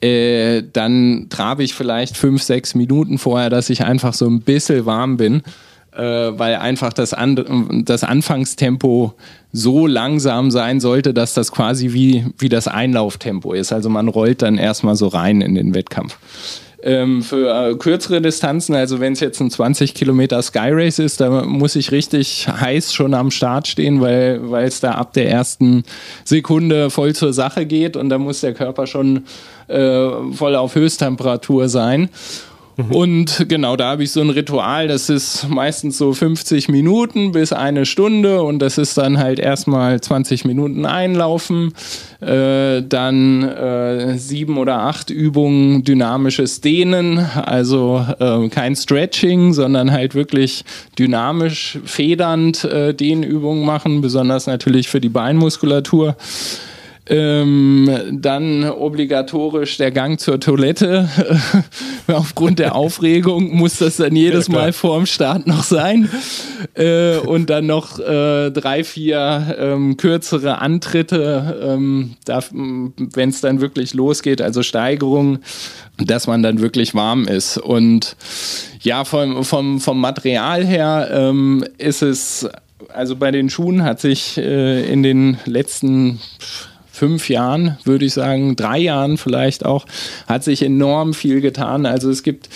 [0.00, 4.86] äh, dann trabe ich vielleicht 5, 6 Minuten vorher, dass ich einfach so ein bisschen
[4.86, 5.42] warm bin
[5.94, 9.12] weil einfach das, An das Anfangstempo
[9.52, 13.72] so langsam sein sollte, dass das quasi wie, wie das Einlauftempo ist.
[13.72, 16.16] Also man rollt dann erstmal so rein in den Wettkampf.
[16.84, 21.20] Ähm, für äh, kürzere Distanzen, also wenn es jetzt ein 20 Kilometer Sky Race ist,
[21.20, 25.84] da muss ich richtig heiß schon am Start stehen, weil es da ab der ersten
[26.24, 29.26] Sekunde voll zur Sache geht und da muss der Körper schon
[29.68, 32.08] äh, voll auf Höchsttemperatur sein.
[32.76, 32.92] Mhm.
[32.92, 37.52] Und genau, da habe ich so ein Ritual, das ist meistens so 50 Minuten bis
[37.52, 41.74] eine Stunde und das ist dann halt erstmal 20 Minuten einlaufen,
[42.20, 50.14] äh, dann äh, sieben oder acht Übungen dynamisches Dehnen, also äh, kein Stretching, sondern halt
[50.14, 50.64] wirklich
[50.98, 56.16] dynamisch federnd äh, Dehnübungen machen, besonders natürlich für die Beinmuskulatur.
[57.08, 61.08] Ähm, dann obligatorisch der Gang zur Toilette.
[62.06, 66.08] Aufgrund der Aufregung muss das dann jedes ja, Mal vorm Start noch sein.
[66.74, 73.94] Äh, und dann noch äh, drei, vier ähm, kürzere Antritte, ähm, wenn es dann wirklich
[73.94, 75.40] losgeht, also Steigerung,
[75.98, 77.58] dass man dann wirklich warm ist.
[77.58, 78.16] Und
[78.80, 82.48] ja, vom, vom, vom Material her ähm, ist es,
[82.94, 86.20] also bei den Schuhen hat sich äh, in den letzten
[86.92, 89.86] fünf Jahren, würde ich sagen, drei Jahren vielleicht auch,
[90.26, 91.86] hat sich enorm viel getan.
[91.86, 92.50] Also es gibt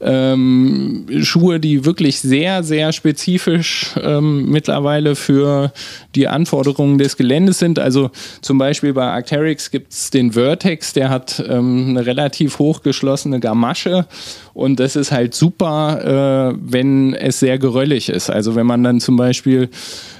[0.00, 5.72] ähm, Schuhe, die wirklich sehr, sehr spezifisch ähm, mittlerweile für
[6.14, 7.78] die Anforderungen des Geländes sind.
[7.78, 8.10] Also
[8.42, 14.06] zum Beispiel bei Arcteryx gibt es den Vertex, der hat ähm, eine relativ hochgeschlossene Gamasche
[14.52, 18.28] und das ist halt super, äh, wenn es sehr geröllig ist.
[18.28, 19.70] Also wenn man dann zum Beispiel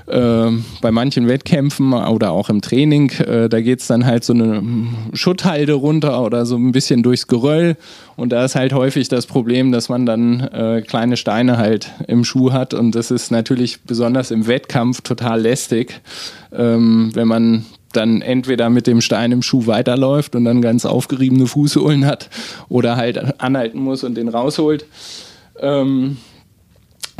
[0.08, 4.62] bei manchen Wettkämpfen oder auch im Training, äh, da geht es dann halt so eine
[5.12, 7.76] Schutthalde runter oder so ein bisschen durchs Geröll.
[8.16, 12.24] Und da ist halt häufig das Problem, dass man dann äh, kleine Steine halt im
[12.24, 12.74] Schuh hat.
[12.74, 16.00] Und das ist natürlich besonders im Wettkampf total lästig,
[16.52, 21.46] ähm, wenn man dann entweder mit dem Stein im Schuh weiterläuft und dann ganz aufgeriebene
[21.46, 22.30] Fußsohlen hat
[22.68, 24.86] oder halt anhalten muss und den rausholt.
[25.60, 26.16] Ähm,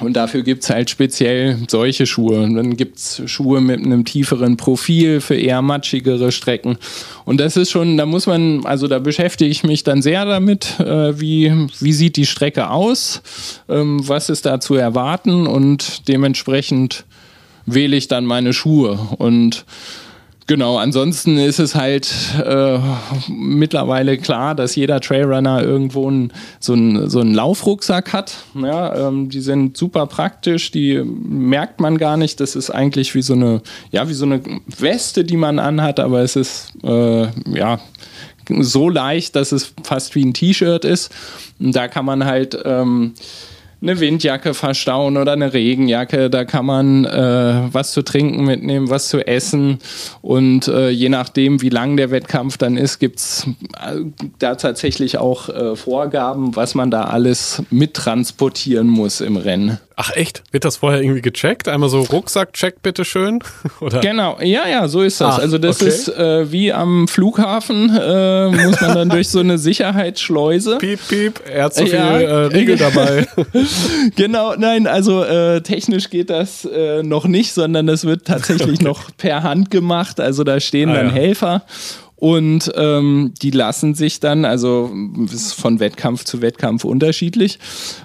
[0.01, 2.41] und dafür gibt es halt speziell solche Schuhe.
[2.41, 6.79] Und dann gibt es Schuhe mit einem tieferen Profil für eher matschigere Strecken.
[7.25, 10.79] Und das ist schon, da muss man, also da beschäftige ich mich dann sehr damit,
[10.79, 13.23] äh, wie, wie sieht die Strecke aus,
[13.69, 17.05] ähm, was ist da zu erwarten und dementsprechend
[17.67, 18.99] wähle ich dann meine Schuhe.
[19.19, 19.65] Und
[20.49, 22.11] Genau, ansonsten ist es halt
[22.43, 22.79] äh,
[23.29, 28.35] mittlerweile klar, dass jeder Trailrunner irgendwo ein, so, einen, so einen Laufrucksack hat.
[28.55, 32.41] Ja, ähm, die sind super praktisch, die merkt man gar nicht.
[32.41, 36.23] Das ist eigentlich wie so eine, ja, wie so eine Weste, die man anhat, aber
[36.23, 37.79] es ist äh, ja
[38.59, 41.13] so leicht, dass es fast wie ein T-Shirt ist.
[41.61, 43.13] Und da kann man halt ähm,
[43.81, 46.31] eine Windjacke verstauen oder eine Regenjacke.
[46.31, 49.79] Da kann man äh, was zu trinken mitnehmen, was zu essen.
[50.21, 53.47] Und äh, je nachdem, wie lang der Wettkampf dann ist, gibt's
[53.81, 54.01] äh,
[54.39, 59.79] da tatsächlich auch äh, Vorgaben, was man da alles mittransportieren muss im Rennen.
[60.01, 60.45] Ach echt?
[60.53, 61.67] Wird das vorher irgendwie gecheckt?
[61.67, 63.41] Einmal so Rucksack-Check, bitteschön?
[63.81, 63.99] Oder?
[63.99, 65.35] Genau, ja, ja, so ist das.
[65.35, 65.89] Ach, also das okay.
[65.89, 70.79] ist äh, wie am Flughafen, äh, muss man dann durch so eine Sicherheitsschleuse.
[70.79, 73.27] Piep, piep, er hat so viel ja, äh, Riegel dabei.
[74.15, 78.85] genau, nein, also äh, technisch geht das äh, noch nicht, sondern das wird tatsächlich okay.
[78.85, 80.21] noch per Hand gemacht.
[80.21, 81.13] Also da stehen ah, dann ja.
[81.15, 81.65] Helfer
[82.21, 84.91] und ähm, die lassen sich dann, also
[85.33, 87.61] ist von Wettkampf zu Wettkampf unterschiedlich,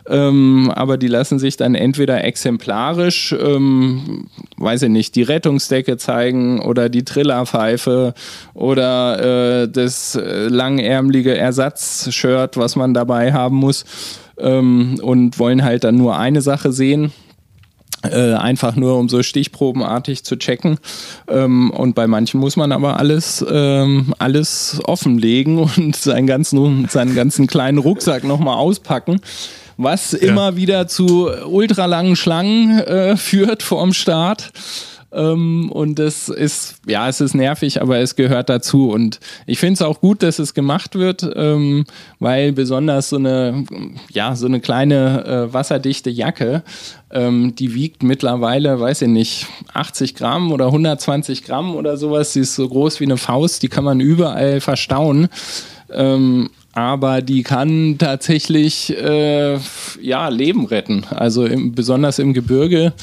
[0.07, 6.61] ähm, aber die lassen sich dann entweder exemplarisch, ähm, weiß ich nicht, die Rettungsdecke zeigen
[6.61, 8.13] oder die Trillerpfeife
[8.53, 13.83] oder äh, das äh, langärmelige Ersatzshirt, was man dabei haben muss.
[14.37, 17.13] Ähm, und wollen halt dann nur eine Sache sehen
[18.03, 20.77] äh, einfach nur um so stichprobenartig zu checken.
[21.27, 27.15] Ähm, und bei manchen muss man aber alles, ähm, alles offenlegen und seinen ganzen, seinen
[27.15, 29.19] ganzen kleinen Rucksack nochmal auspacken
[29.75, 30.19] was ja.
[30.19, 34.51] immer wieder zu ultralangen Schlangen äh, führt vorm Start.
[35.13, 38.89] Ähm, und das ist, ja, es ist nervig, aber es gehört dazu.
[38.89, 41.85] Und ich finde es auch gut, dass es gemacht wird, ähm,
[42.19, 43.65] weil besonders so eine,
[44.11, 46.63] ja, so eine kleine äh, wasserdichte Jacke,
[47.11, 52.33] ähm, die wiegt mittlerweile, weiß ich nicht, 80 Gramm oder 120 Gramm oder sowas.
[52.33, 55.29] Sie ist so groß wie eine Faust, die kann man überall verstauen.
[55.91, 59.57] Ähm, aber die kann tatsächlich äh,
[60.01, 61.05] ja Leben retten.
[61.09, 62.93] Also im, besonders im Gebirge,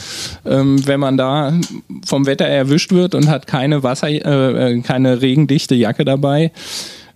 [0.44, 1.54] ähm, wenn man da
[2.04, 4.18] vom Wetter erwischt wird und hat keine Wasser, äh,
[4.72, 6.50] äh, keine regendichte Jacke dabei,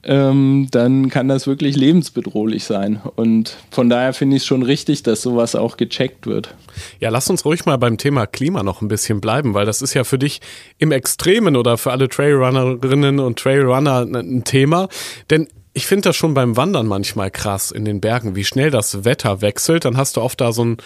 [0.05, 3.01] ähm, dann kann das wirklich lebensbedrohlich sein.
[3.17, 6.55] Und von daher finde ich es schon richtig, dass sowas auch gecheckt wird.
[7.01, 9.95] Ja, lass uns ruhig mal beim Thema Klima noch ein bisschen bleiben, weil das ist
[9.95, 10.41] ja für dich
[10.79, 14.89] im Extremen oder für alle Trailrunnerinnen und Trailrunner ein Thema.
[15.31, 19.05] Denn ich finde das schon beim Wandern manchmal krass in den Bergen, wie schnell das
[19.05, 19.85] Wetter wechselt.
[19.85, 20.77] Dann hast du oft da so ein,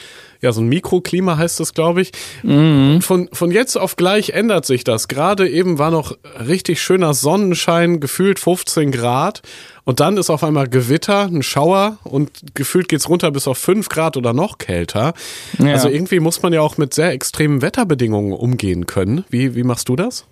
[0.41, 2.13] ja, so ein Mikroklima heißt das, glaube ich.
[2.43, 3.03] Mhm.
[3.03, 5.07] Von, von jetzt auf gleich ändert sich das.
[5.07, 9.43] Gerade eben war noch richtig schöner Sonnenschein, gefühlt 15 Grad.
[9.85, 13.91] Und dann ist auf einmal Gewitter, ein Schauer und gefühlt geht's runter bis auf 5
[13.91, 15.13] Grad oder noch kälter.
[15.59, 15.73] Ja.
[15.73, 19.27] Also irgendwie muss man ja auch mit sehr extremen Wetterbedingungen umgehen können.
[19.29, 20.25] Wie, wie machst du das?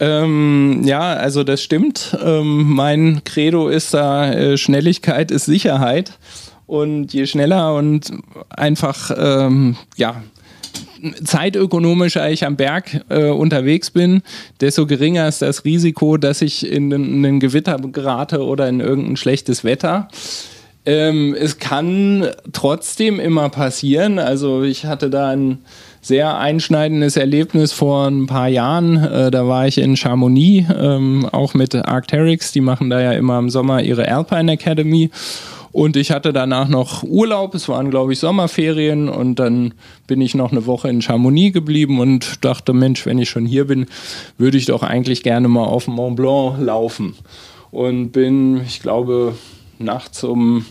[0.00, 2.16] Ähm, ja, also das stimmt.
[2.24, 6.12] Ähm, mein Credo ist da, äh, Schnelligkeit ist Sicherheit.
[6.66, 8.12] Und je schneller und
[8.50, 10.22] einfach, ähm, ja,
[11.24, 14.22] zeitökonomischer ich am Berg äh, unterwegs bin,
[14.60, 19.64] desto geringer ist das Risiko, dass ich in einen Gewitter gerate oder in irgendein schlechtes
[19.64, 20.08] Wetter.
[20.84, 24.18] Ähm, es kann trotzdem immer passieren.
[24.18, 25.58] Also ich hatte da ein
[26.00, 28.96] sehr einschneidendes Erlebnis vor ein paar Jahren.
[28.96, 32.52] Äh, da war ich in Chamonix, ähm, auch mit Arcteryx.
[32.52, 35.10] Die machen da ja immer im Sommer ihre Alpine Academy.
[35.72, 37.54] Und ich hatte danach noch Urlaub.
[37.54, 39.08] Es waren, glaube ich, Sommerferien.
[39.08, 39.74] Und dann
[40.06, 43.66] bin ich noch eine Woche in Chamonix geblieben und dachte, Mensch, wenn ich schon hier
[43.66, 43.86] bin,
[44.38, 47.14] würde ich doch eigentlich gerne mal auf Mont Blanc laufen.
[47.70, 49.34] Und bin, ich glaube,
[49.78, 50.64] nachts um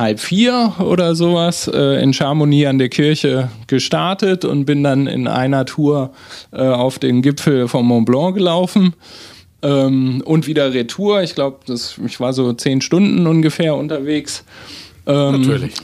[0.00, 5.28] halb vier oder sowas äh, in Chamonix an der Kirche gestartet und bin dann in
[5.28, 6.12] einer Tour
[6.52, 8.94] äh, auf den Gipfel vom Mont Blanc gelaufen.
[9.62, 11.22] Ähm, und wieder Retour.
[11.22, 14.42] Ich glaube, ich war so zehn Stunden ungefähr unterwegs.
[15.06, 15.74] Ähm, Natürlich.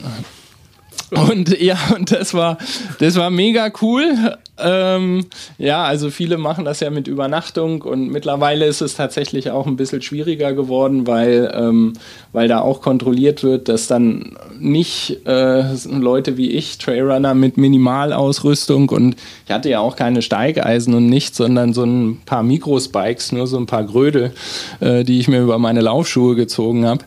[1.11, 2.57] Und ja, und das war,
[2.99, 4.37] das war mega cool.
[4.59, 5.25] Ähm,
[5.59, 9.75] ja, also viele machen das ja mit Übernachtung und mittlerweile ist es tatsächlich auch ein
[9.75, 11.93] bisschen schwieriger geworden, weil, ähm,
[12.31, 18.89] weil da auch kontrolliert wird, dass dann nicht äh, Leute wie ich, Trailrunner mit Minimalausrüstung
[18.89, 19.15] und
[19.45, 23.57] ich hatte ja auch keine Steigeisen und nichts, sondern so ein paar Mikrospikes, nur so
[23.57, 24.33] ein paar Grödel,
[24.79, 27.05] äh, die ich mir über meine Laufschuhe gezogen habe.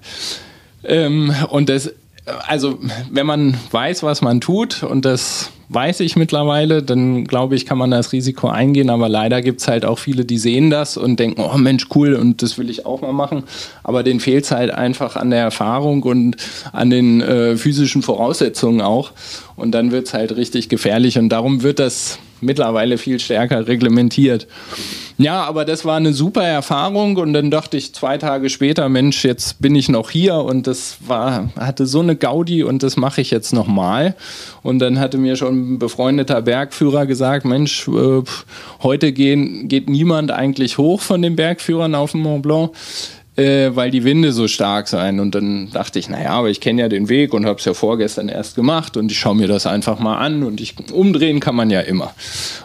[0.84, 1.92] Ähm, und das
[2.46, 2.78] also
[3.10, 7.78] wenn man weiß, was man tut und das weiß ich mittlerweile, dann glaube ich, kann
[7.78, 8.90] man das Risiko eingehen.
[8.90, 12.14] Aber leider gibt es halt auch viele, die sehen das und denken, oh Mensch, cool
[12.14, 13.44] und das will ich auch mal machen.
[13.84, 16.36] Aber denen fehlt es halt einfach an der Erfahrung und
[16.72, 19.12] an den äh, physischen Voraussetzungen auch.
[19.54, 24.46] Und dann wird es halt richtig gefährlich und darum wird das mittlerweile viel stärker reglementiert.
[25.18, 29.22] Ja, aber das war eine super Erfahrung und dann dachte ich zwei Tage später, Mensch,
[29.22, 33.20] jetzt bin ich noch hier und das war, hatte so eine Gaudi und das mache
[33.20, 34.14] ich jetzt nochmal.
[34.62, 38.22] Und dann hatte mir schon ein befreundeter Bergführer gesagt, Mensch, äh,
[38.82, 42.70] heute gehen, geht niemand eigentlich hoch von den Bergführern auf dem Mont Blanc
[43.36, 45.20] äh, weil die Winde so stark seien.
[45.20, 47.74] Und dann dachte ich, naja, aber ich kenne ja den Weg und habe es ja
[47.74, 51.54] vorgestern erst gemacht und ich schaue mir das einfach mal an und ich umdrehen kann
[51.54, 52.12] man ja immer.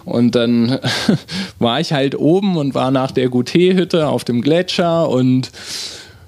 [0.03, 0.79] Und dann
[1.59, 5.51] war ich halt oben und war nach der Goutet-Hütte auf dem Gletscher und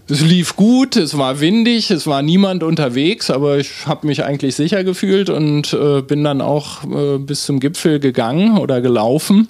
[0.10, 4.56] es lief gut, es war windig, es war niemand unterwegs, aber ich habe mich eigentlich
[4.56, 9.50] sicher gefühlt und äh, bin dann auch äh, bis zum Gipfel gegangen oder gelaufen.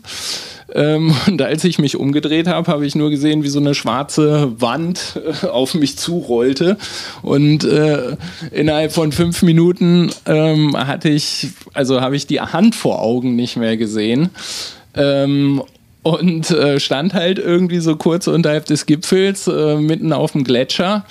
[0.73, 4.59] Ähm, und als ich mich umgedreht habe, habe ich nur gesehen, wie so eine schwarze
[4.59, 6.77] Wand äh, auf mich zurollte.
[7.21, 8.17] Und äh,
[8.51, 13.57] innerhalb von fünf Minuten ähm, hatte ich, also habe ich die Hand vor Augen nicht
[13.57, 14.29] mehr gesehen.
[14.93, 15.61] Ähm,
[16.03, 21.05] und äh, stand halt irgendwie so kurz unterhalb des Gipfels äh, mitten auf dem Gletscher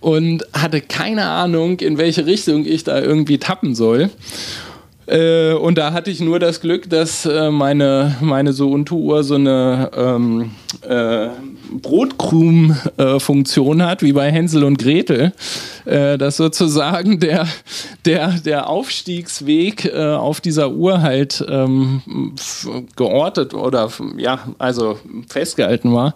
[0.00, 4.10] und hatte keine Ahnung, in welche Richtung ich da irgendwie tappen soll.
[5.06, 9.34] Äh, und da hatte ich nur das Glück, dass äh, meine, meine so Untuhr so
[9.34, 10.50] eine ähm,
[10.88, 11.28] äh,
[11.72, 15.32] Brotkrumen-Funktion hat, wie bei Hänsel und Gretel.
[15.84, 17.46] Äh, dass sozusagen der,
[18.04, 22.02] der, der Aufstiegsweg äh, auf dieser Uhr halt ähm,
[22.96, 24.98] geortet oder ja, also
[25.28, 26.14] festgehalten war.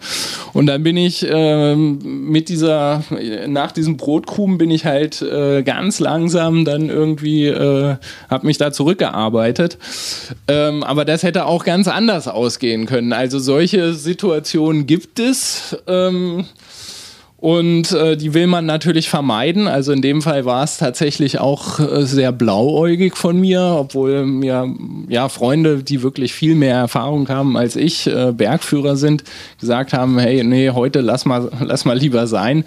[0.53, 1.99] Und dann bin ich ähm,
[2.31, 3.03] mit dieser,
[3.47, 7.97] nach diesem Brotkuchen bin ich halt äh, ganz langsam dann irgendwie, äh,
[8.31, 9.79] habe mich da zurückgearbeitet.
[10.49, 13.13] Ähm, aber das hätte auch ganz anders ausgehen können.
[13.13, 15.77] Also solche Situationen gibt es.
[15.87, 16.47] Ähm,
[17.41, 19.69] und äh, die will man natürlich vermeiden.
[19.69, 24.75] Also in dem Fall war es tatsächlich auch äh, sehr blauäugig von mir, obwohl mir
[25.09, 29.23] ja Freunde, die wirklich viel mehr Erfahrung haben als ich, äh, Bergführer sind,
[29.61, 32.65] gesagt haben, hey, nee, heute lass mal, lass mal lieber sein.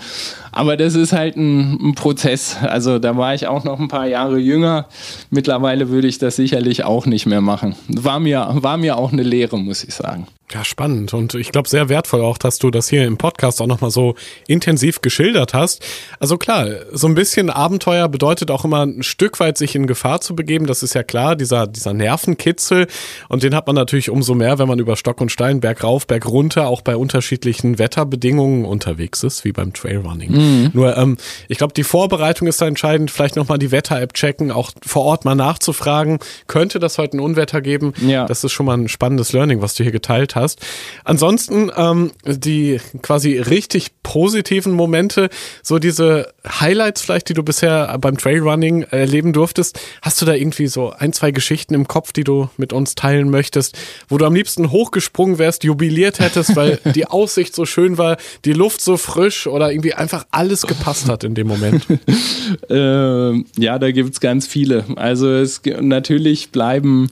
[0.51, 2.57] Aber das ist halt ein, ein Prozess.
[2.61, 4.87] Also da war ich auch noch ein paar Jahre jünger.
[5.29, 7.75] Mittlerweile würde ich das sicherlich auch nicht mehr machen.
[7.87, 10.27] War mir, war mir auch eine Lehre, muss ich sagen.
[10.53, 13.67] Ja, spannend und ich glaube sehr wertvoll auch, dass du das hier im Podcast auch
[13.67, 14.15] nochmal so
[14.47, 15.81] intensiv geschildert hast.
[16.19, 20.19] Also klar, so ein bisschen Abenteuer bedeutet auch immer ein Stück weit sich in Gefahr
[20.19, 22.87] zu begeben, das ist ja klar, dieser, dieser Nervenkitzel
[23.29, 26.05] und den hat man natürlich umso mehr, wenn man über Stock und Stein, Berg rauf,
[26.05, 30.33] Berg runter, auch bei unterschiedlichen Wetterbedingungen unterwegs ist, wie beim Trailrunning.
[30.41, 30.71] Mhm.
[30.73, 31.17] Nur, ähm,
[31.47, 35.25] ich glaube, die Vorbereitung ist da entscheidend, vielleicht nochmal die Wetter-App checken, auch vor Ort
[35.25, 37.93] mal nachzufragen, könnte das heute ein Unwetter geben?
[38.01, 38.25] Ja.
[38.25, 40.59] Das ist schon mal ein spannendes Learning, was du hier geteilt hast.
[41.03, 45.29] Ansonsten ähm, die quasi richtig positiven Momente,
[45.61, 49.79] so diese Highlights vielleicht, die du bisher beim Trailrunning erleben durftest.
[50.01, 53.29] Hast du da irgendwie so ein, zwei Geschichten im Kopf, die du mit uns teilen
[53.29, 53.77] möchtest,
[54.09, 58.53] wo du am liebsten hochgesprungen wärst, jubiliert hättest, weil die Aussicht so schön war, die
[58.53, 61.85] Luft so frisch oder irgendwie einfach alles gepasst hat in dem Moment?
[62.69, 64.85] äh, ja, da gibt es ganz viele.
[64.95, 67.09] Also es natürlich bleiben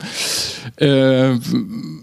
[0.77, 1.35] äh,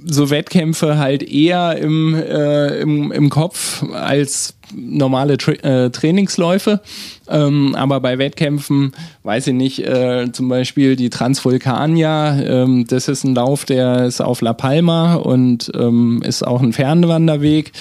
[0.05, 6.81] so Wettkämpfe halt eher im, äh, im, im Kopf als normale Tra äh, Trainingsläufe.
[7.29, 8.93] Ähm, aber bei Wettkämpfen,
[9.23, 14.21] weiß ich nicht, äh, zum Beispiel die Transvulkania, ähm, das ist ein Lauf, der ist
[14.21, 17.73] auf La Palma und ähm, ist auch ein Fernwanderweg.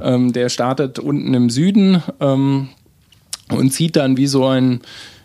[0.00, 2.68] Ähm, der startet unten im Süden ähm,
[3.52, 4.80] und zieht dann wie so ein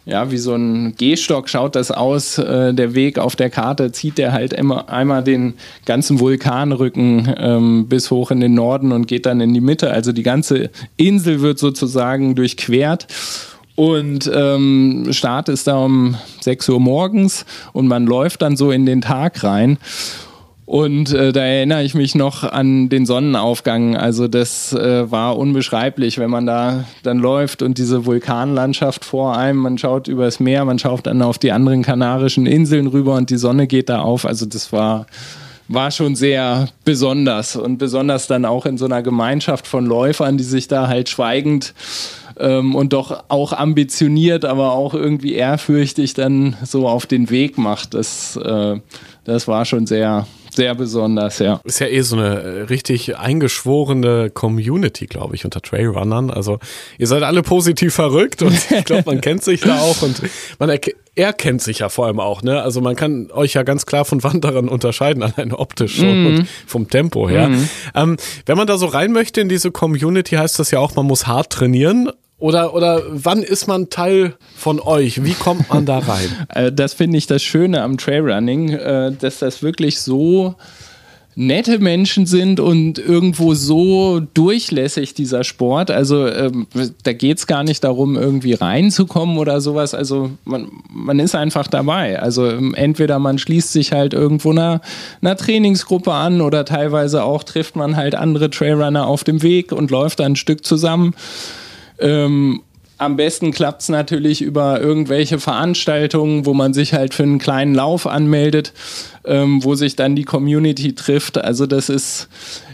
[0.08, 2.38] ja, wie so ein Gehstock schaut das aus.
[2.38, 5.56] Äh, der Weg auf der Karte zieht der halt immer einmal den
[5.86, 9.92] ganzen Vulkanrücken ähm, bis hoch in den Norden und geht dann in die Mitte.
[9.92, 13.08] Also die ganze Insel wird sozusagen durchquert.
[13.76, 18.86] Und ähm, Start ist da um 6 Uhr morgens und man läuft dann so in
[18.86, 19.78] den Tag rein.
[20.68, 23.96] Und äh, da erinnere ich mich noch an den Sonnenaufgang.
[23.96, 29.60] Also das äh, war unbeschreiblich, wenn man da dann läuft und diese Vulkanlandschaft vor einem,
[29.60, 33.38] man schaut übers Meer, man schaut dann auf die anderen kanarischen Inseln rüber und die
[33.38, 34.26] Sonne geht da auf.
[34.26, 35.06] Also das war
[35.70, 40.44] war schon sehr besonders und besonders dann auch in so einer Gemeinschaft von Läufern, die
[40.44, 41.74] sich da halt schweigend
[42.40, 47.94] ähm, und doch auch ambitioniert, aber auch irgendwie ehrfürchtig dann so auf den Weg macht.
[47.94, 48.80] Das, äh,
[49.26, 50.26] das war schon sehr,
[50.58, 51.62] sehr besonders, ja.
[51.64, 56.32] Ist ja eh so eine äh, richtig eingeschworene Community, glaube ich, unter Trailrunnern.
[56.32, 56.60] Also
[56.98, 60.22] ihr seid alle positiv verrückt und ich glaube, man kennt sich da auch und
[60.60, 60.70] man
[61.16, 62.62] er kennt sich ja vor allem auch, ne?
[62.62, 66.28] Also man kann euch ja ganz klar von Wanderern unterscheiden, allein optisch schon mm.
[66.28, 67.50] und vom Tempo her.
[67.50, 67.70] Mm.
[67.96, 71.08] Ähm, wenn man da so rein möchte in diese Community, heißt das ja auch, man
[71.08, 72.12] muss hart trainieren.
[72.40, 75.24] Oder, oder wann ist man Teil von euch?
[75.24, 76.30] Wie kommt man da rein?
[76.50, 80.56] Äh, das finde ich das Schöne am Trailrunning, äh, dass das wirklich so
[81.36, 85.92] nette Menschen sind und irgendwo so durchlässig dieser Sport.
[85.92, 86.66] Also ähm,
[87.04, 89.94] da geht es gar nicht darum, irgendwie reinzukommen oder sowas.
[89.94, 92.20] Also man, man ist einfach dabei.
[92.20, 94.82] Also ähm, entweder man schließt sich halt irgendwo einer,
[95.22, 99.92] einer Trainingsgruppe an oder teilweise auch trifft man halt andere Trailrunner auf dem Weg und
[99.92, 101.14] läuft dann ein Stück zusammen.
[102.00, 102.62] Ähm,
[103.00, 107.76] am besten klappt es natürlich über irgendwelche Veranstaltungen, wo man sich halt für einen kleinen
[107.76, 108.74] Lauf anmeldet,
[109.24, 111.38] ähm, wo sich dann die Community trifft.
[111.38, 112.28] Also das ist,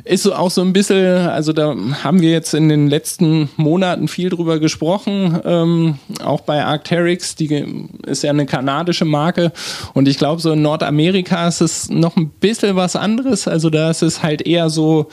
[0.05, 4.07] ist so auch so ein bisschen, also da haben wir jetzt in den letzten Monaten
[4.07, 9.51] viel drüber gesprochen, ähm, auch bei Arcteryx, die ist ja eine kanadische Marke
[9.93, 13.49] und ich glaube so in Nordamerika ist es noch ein bisschen was anderes.
[13.49, 15.09] Also da ist es halt eher so,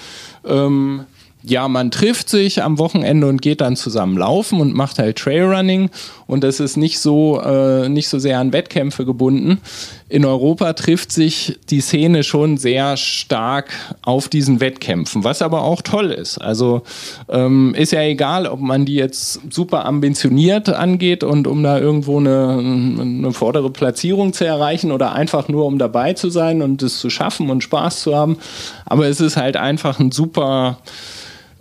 [0.47, 1.05] ähm,
[1.43, 5.91] ja, man trifft sich am Wochenende und geht dann zusammen laufen und macht halt Trailrunning
[6.27, 9.61] und das ist nicht so, äh, nicht so sehr an Wettkämpfe gebunden.
[10.09, 13.71] In Europa trifft sich die Szene schon sehr stark
[14.03, 16.39] auf diesen Wettkämpfen, was aber auch toll ist.
[16.39, 16.83] Also
[17.29, 22.19] ähm, ist ja egal, ob man die jetzt super ambitioniert angeht und um da irgendwo
[22.19, 22.59] eine,
[23.01, 27.09] eine vordere Platzierung zu erreichen oder einfach nur um dabei zu sein und es zu
[27.09, 28.37] schaffen und Spaß zu haben.
[28.85, 30.79] Aber es ist halt einfach ein super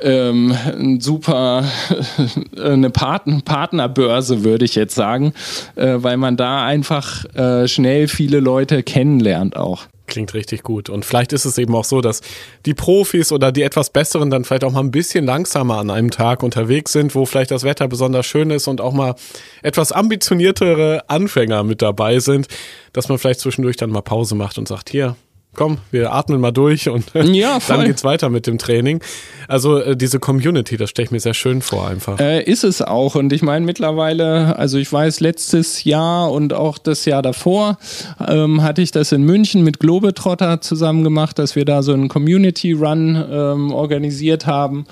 [0.02, 1.64] ähm, super
[2.58, 5.34] eine Partner Partnerbörse, würde ich jetzt sagen,
[5.76, 9.88] äh, weil man da einfach äh, schnell viele Leute kennenlernt auch.
[10.10, 10.90] Klingt richtig gut.
[10.90, 12.22] Und vielleicht ist es eben auch so, dass
[12.66, 16.10] die Profis oder die etwas Besseren dann vielleicht auch mal ein bisschen langsamer an einem
[16.10, 19.16] Tag unterwegs sind, wo vielleicht das Wetter besonders schön ist und auch mal
[19.62, 22.48] etwas ambitioniertere Anfänger mit dabei sind,
[22.92, 25.16] dass man vielleicht zwischendurch dann mal Pause macht und sagt, hier,
[25.56, 29.02] komm, wir atmen mal durch und ja, dann geht's weiter mit dem Training.
[29.48, 32.20] Also äh, diese Community, das stelle ich mir sehr schön vor einfach.
[32.20, 36.78] Äh, ist es auch und ich meine mittlerweile, also ich weiß letztes Jahr und auch
[36.78, 37.78] das Jahr davor
[38.26, 42.10] ähm, hatte ich das in München mit Globetrotter zusammen gemacht, dass wir da so einen
[42.10, 44.86] Community Run ähm, organisiert haben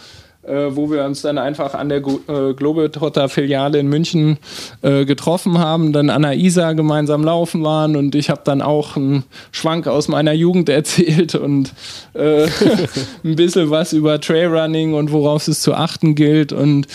[0.48, 4.38] wo wir uns dann einfach an der äh, Globetrotter-Filiale in München
[4.82, 8.96] äh, getroffen haben, dann an der Isar gemeinsam laufen waren und ich habe dann auch
[8.96, 11.74] einen Schwank aus meiner Jugend erzählt und
[12.14, 12.44] äh,
[13.24, 16.88] ein bisschen was über Trailrunning und worauf es zu achten gilt und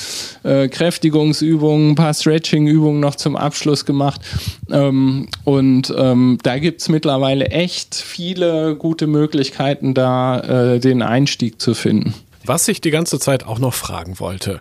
[0.42, 4.20] äh, Kräftigungsübungen, ein paar Stretching-Übungen noch zum Abschluss gemacht.
[4.70, 11.60] Ähm, und ähm, da gibt es mittlerweile echt viele gute Möglichkeiten, da äh, den Einstieg
[11.60, 12.14] zu finden.
[12.44, 14.60] Was ich die ganze Zeit auch noch fragen wollte.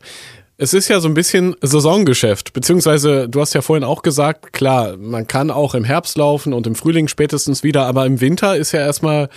[0.57, 4.95] Es ist ja so ein bisschen Saisongeschäft, beziehungsweise du hast ja vorhin auch gesagt, klar,
[4.95, 8.71] man kann auch im Herbst laufen und im Frühling spätestens wieder, aber im Winter ist
[8.71, 9.29] ja erstmal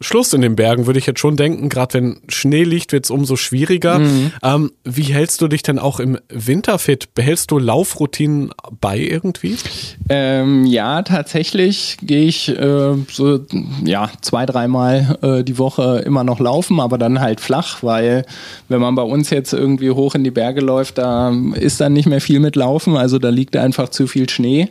[0.00, 1.70] Schluss in den Bergen, würde ich jetzt schon denken.
[1.70, 3.98] Gerade wenn Schnee liegt, wird es umso schwieriger.
[3.98, 4.32] Mhm.
[4.42, 7.14] Ähm, wie hältst du dich denn auch im Winter fit?
[7.14, 9.56] Behältst du Laufroutinen bei irgendwie?
[10.10, 13.40] Ähm, ja, tatsächlich gehe ich äh, so
[13.84, 18.26] ja, zwei, dreimal äh, die Woche immer noch laufen, aber dann halt flach, weil
[18.68, 22.06] wenn man bei uns jetzt irgendwie hoch in die Berge läuft, da ist dann nicht
[22.06, 24.68] mehr viel mit Laufen, also da liegt einfach zu viel Schnee.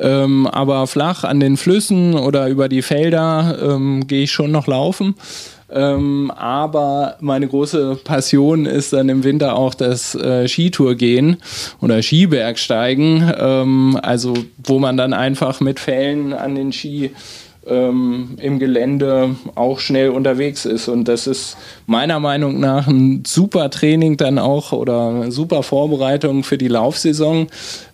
[0.00, 4.66] Ähm, aber flach an den Flüssen oder über die Felder ähm, gehe ich schon noch
[4.66, 5.14] laufen.
[5.70, 11.38] Ähm, aber meine große Passion ist dann im Winter auch das äh, Skitour-Gehen
[11.80, 13.32] oder Skibergsteigen.
[13.38, 17.10] Ähm, also wo man dann einfach mit Fällen an den Ski
[17.66, 20.88] ähm, im Gelände auch schnell unterwegs ist.
[20.88, 21.56] Und das ist
[21.86, 27.48] meiner Meinung nach ein super Training dann auch oder eine super Vorbereitung für die Laufsaison,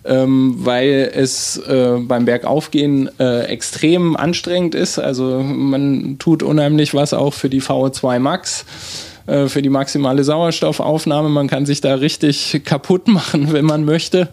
[0.05, 4.99] ähm, weil es äh, beim Bergaufgehen äh, extrem anstrengend ist.
[4.99, 8.65] Also man tut unheimlich was auch für die VO2 Max
[9.27, 11.29] äh, für die maximale Sauerstoffaufnahme.
[11.29, 14.29] Man kann sich da richtig kaputt machen, wenn man möchte.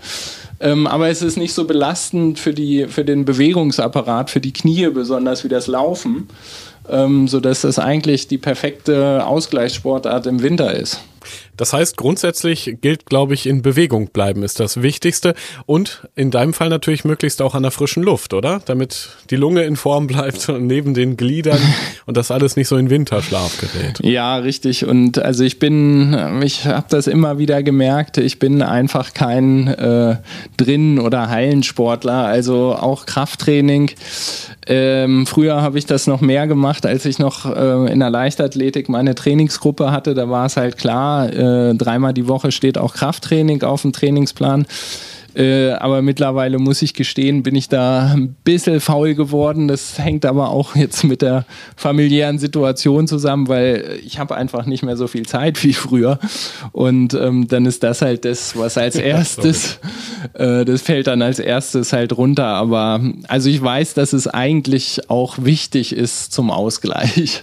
[0.61, 4.89] Ähm, aber es ist nicht so belastend für, die, für den Bewegungsapparat, für die Knie
[4.89, 6.29] besonders wie das Laufen,
[6.89, 11.01] ähm, sodass das eigentlich die perfekte Ausgleichssportart im Winter ist.
[11.59, 15.35] Das heißt, grundsätzlich gilt, glaube ich, in Bewegung bleiben ist das Wichtigste
[15.67, 18.63] und in deinem Fall natürlich möglichst auch an der frischen Luft, oder?
[18.65, 21.61] Damit die Lunge in Form bleibt neben den Gliedern
[22.07, 23.99] und das alles nicht so in Winterschlaf gerät.
[24.03, 24.87] Ja, richtig.
[24.87, 30.17] Und also ich bin, ich habe das immer wieder gemerkt, ich bin einfach kein äh,
[30.57, 33.91] Drinnen- oder Hallensportler, also auch Krafttraining.
[34.71, 38.91] Ähm, früher habe ich das noch mehr gemacht, als ich noch äh, in der Leichtathletik
[38.91, 40.15] meine Trainingsgruppe hatte.
[40.15, 43.93] Da war es halt klar, äh, äh, dreimal die Woche steht auch Krafttraining auf dem
[43.93, 44.67] Trainingsplan.
[45.39, 49.69] Äh, aber mittlerweile muss ich gestehen, bin ich da ein bisschen faul geworden.
[49.69, 51.45] Das hängt aber auch jetzt mit der
[51.77, 56.19] familiären Situation zusammen, weil ich habe einfach nicht mehr so viel Zeit wie früher.
[56.73, 59.79] Und ähm, dann ist das halt das, was als erstes,
[60.33, 62.47] äh, das fällt dann als erstes halt runter.
[62.47, 67.43] Aber also ich weiß, dass es eigentlich auch wichtig ist zum Ausgleich.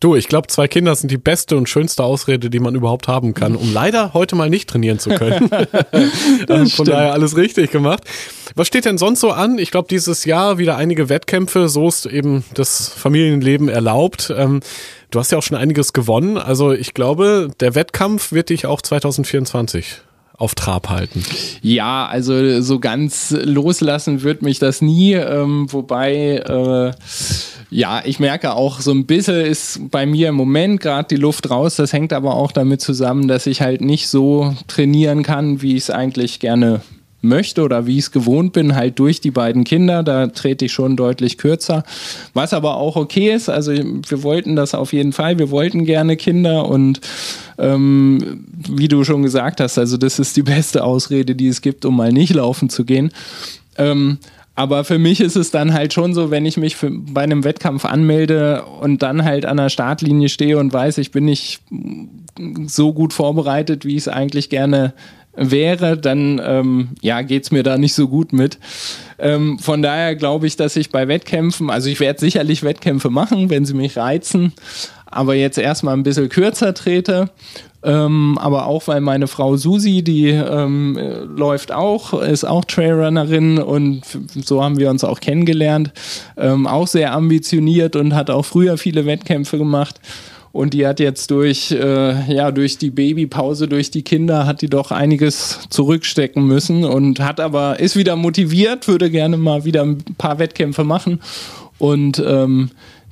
[0.00, 3.34] Du, ich glaube, zwei Kinder sind die beste und schönste Ausrede, die man überhaupt haben
[3.34, 5.48] kann, um leider heute mal nicht trainieren zu können.
[6.48, 6.88] Von stimmt.
[6.88, 8.04] daher alles richtig gemacht.
[8.54, 9.58] Was steht denn sonst so an?
[9.58, 14.32] Ich glaube, dieses Jahr wieder einige Wettkämpfe, so ist eben das Familienleben erlaubt.
[14.34, 14.60] Ähm,
[15.10, 16.38] du hast ja auch schon einiges gewonnen.
[16.38, 20.00] Also ich glaube, der Wettkampf wird dich auch 2024
[20.40, 21.22] auf Trab halten?
[21.62, 26.92] Ja, also so ganz loslassen wird mich das nie, ähm, wobei äh,
[27.70, 31.50] ja, ich merke auch, so ein bisschen ist bei mir im Moment gerade die Luft
[31.50, 31.76] raus.
[31.76, 35.84] Das hängt aber auch damit zusammen, dass ich halt nicht so trainieren kann, wie ich
[35.84, 36.80] es eigentlich gerne
[37.22, 40.02] möchte oder wie ich es gewohnt bin, halt durch die beiden Kinder.
[40.02, 41.84] Da trete ich schon deutlich kürzer.
[42.34, 43.48] Was aber auch okay ist.
[43.48, 45.38] Also wir wollten das auf jeden Fall.
[45.38, 47.00] Wir wollten gerne Kinder und
[47.58, 51.84] ähm, wie du schon gesagt hast, also das ist die beste Ausrede, die es gibt,
[51.84, 53.12] um mal nicht laufen zu gehen.
[53.76, 54.18] Ähm,
[54.60, 57.44] aber für mich ist es dann halt schon so, wenn ich mich für, bei einem
[57.44, 61.60] Wettkampf anmelde und dann halt an der Startlinie stehe und weiß, ich bin nicht
[62.66, 64.92] so gut vorbereitet, wie ich es eigentlich gerne
[65.34, 68.58] wäre, dann ähm, ja, geht es mir da nicht so gut mit.
[69.18, 73.50] Ähm, von daher glaube ich, dass ich bei Wettkämpfen, also ich werde sicherlich Wettkämpfe machen,
[73.50, 74.52] wenn sie mich reizen,
[75.06, 77.30] aber jetzt erstmal ein bisschen kürzer trete
[77.82, 80.98] Ähm, aber auch weil meine Frau Susi, die ähm,
[81.34, 84.02] läuft auch, ist auch Trailrunnerin und
[84.44, 85.90] so haben wir uns auch kennengelernt.
[86.36, 89.98] Ähm, auch sehr ambitioniert und hat auch früher viele Wettkämpfe gemacht.
[90.52, 94.68] Und die hat jetzt durch, äh, ja, durch die Babypause, durch die Kinder, hat die
[94.68, 99.98] doch einiges zurückstecken müssen und hat aber, ist wieder motiviert, würde gerne mal wieder ein
[100.18, 101.20] paar Wettkämpfe machen.
[101.78, 102.70] Und ähm,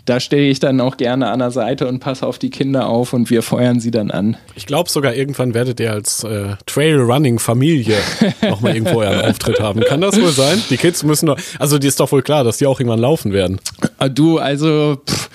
[0.08, 3.12] da stehe ich dann auch gerne an der Seite und passe auf die Kinder auf
[3.12, 4.36] und wir feuern sie dann an.
[4.54, 7.96] Ich glaube sogar irgendwann werdet ihr als äh, Trailrunning-Familie
[8.42, 9.80] nochmal irgendwo euren Auftritt haben.
[9.80, 10.62] Kann das wohl sein?
[10.70, 13.32] Die Kids müssen doch, also die ist doch wohl klar, dass die auch irgendwann laufen
[13.32, 13.60] werden.
[13.98, 15.28] Ah, du, also pff,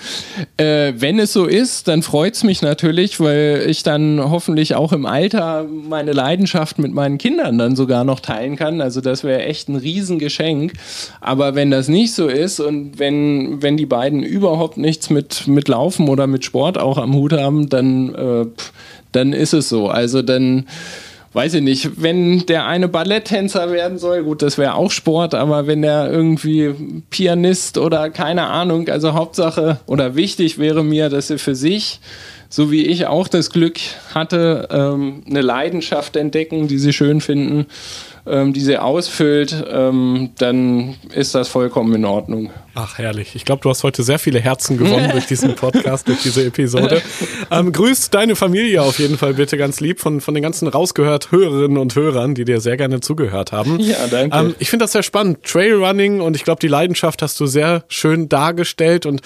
[0.56, 4.92] äh, wenn es so ist, dann freut es mich natürlich, weil ich dann hoffentlich auch
[4.92, 8.80] im Alter meine Leidenschaft mit meinen Kindern dann sogar noch teilen kann.
[8.80, 10.72] Also das wäre echt ein Riesengeschenk.
[11.20, 15.46] Aber wenn das nicht so ist und wenn, wenn die beiden überhaupt überhaupt nichts mit,
[15.46, 18.46] mit Laufen oder mit Sport auch am Hut haben, dann, äh,
[19.12, 19.88] dann ist es so.
[19.88, 20.66] Also dann
[21.34, 25.66] weiß ich nicht, wenn der eine Balletttänzer werden soll, gut, das wäre auch Sport, aber
[25.66, 31.38] wenn der irgendwie Pianist oder keine Ahnung, also Hauptsache oder wichtig wäre mir, dass er
[31.38, 32.00] für sich,
[32.48, 33.78] so wie ich auch das Glück
[34.14, 37.66] hatte, ähm, eine Leidenschaft entdecken, die sie schön finden
[38.26, 42.50] ähm, die sie ausfüllt, ähm, dann ist das vollkommen in Ordnung.
[42.74, 43.36] Ach, herrlich.
[43.36, 47.02] Ich glaube, du hast heute sehr viele Herzen gewonnen durch diesen Podcast, durch diese Episode.
[47.50, 51.30] Ähm, grüß deine Familie auf jeden Fall bitte ganz lieb von, von den ganzen rausgehört
[51.30, 53.78] Hörerinnen und Hörern, die dir sehr gerne zugehört haben.
[53.78, 54.36] Ja, danke.
[54.36, 55.44] Ähm, ich finde das sehr spannend.
[55.44, 59.20] Trailrunning und ich glaube, die Leidenschaft hast du sehr schön dargestellt und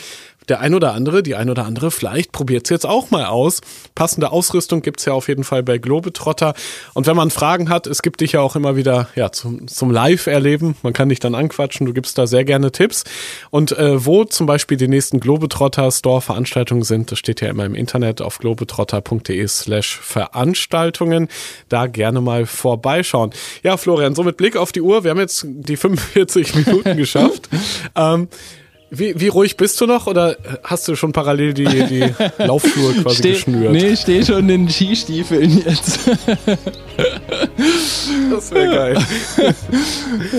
[0.48, 3.60] der ein oder andere, die ein oder andere, vielleicht probiert es jetzt auch mal aus.
[3.94, 6.54] Passende Ausrüstung gibt's ja auf jeden Fall bei Globetrotter.
[6.94, 9.90] Und wenn man Fragen hat, es gibt dich ja auch immer wieder ja, zum, zum
[9.90, 10.76] Live-Erleben.
[10.82, 13.04] Man kann dich dann anquatschen, du gibst da sehr gerne Tipps.
[13.50, 17.74] Und äh, wo zum Beispiel die nächsten Globetrotter Store-Veranstaltungen sind, das steht ja immer im
[17.74, 21.28] Internet auf globetrotter.de slash Veranstaltungen.
[21.68, 23.30] Da gerne mal vorbeischauen.
[23.62, 27.48] Ja, Florian, so mit Blick auf die Uhr, wir haben jetzt die 45 Minuten geschafft.
[27.96, 28.28] ähm,
[28.90, 33.16] wie, wie ruhig bist du noch oder hast du schon parallel die, die Laufschuhe quasi
[33.16, 33.72] steh, geschnürt?
[33.72, 36.08] Nee, ich stehe schon in den Skistiefeln jetzt.
[38.30, 38.98] das wäre geil.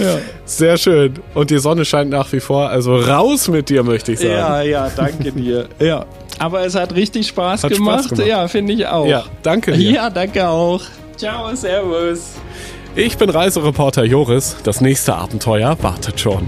[0.02, 0.18] ja.
[0.45, 1.14] Sehr schön.
[1.36, 2.70] Und die Sonne scheint nach wie vor.
[2.70, 4.32] Also raus mit dir, möchte ich sagen.
[4.32, 5.68] Ja, ja, danke dir.
[5.80, 6.06] Ja.
[6.39, 8.06] Aber es hat richtig Spaß hat gemacht.
[8.06, 8.28] Spaß gemacht.
[8.28, 9.06] Ja, finde ich auch.
[9.06, 9.91] Ja, danke dir.
[9.91, 10.82] Ja, danke auch.
[11.18, 12.32] Ciao, servus.
[12.95, 14.56] Ich bin Reisereporter Joris.
[14.64, 16.47] Das nächste Abenteuer wartet schon.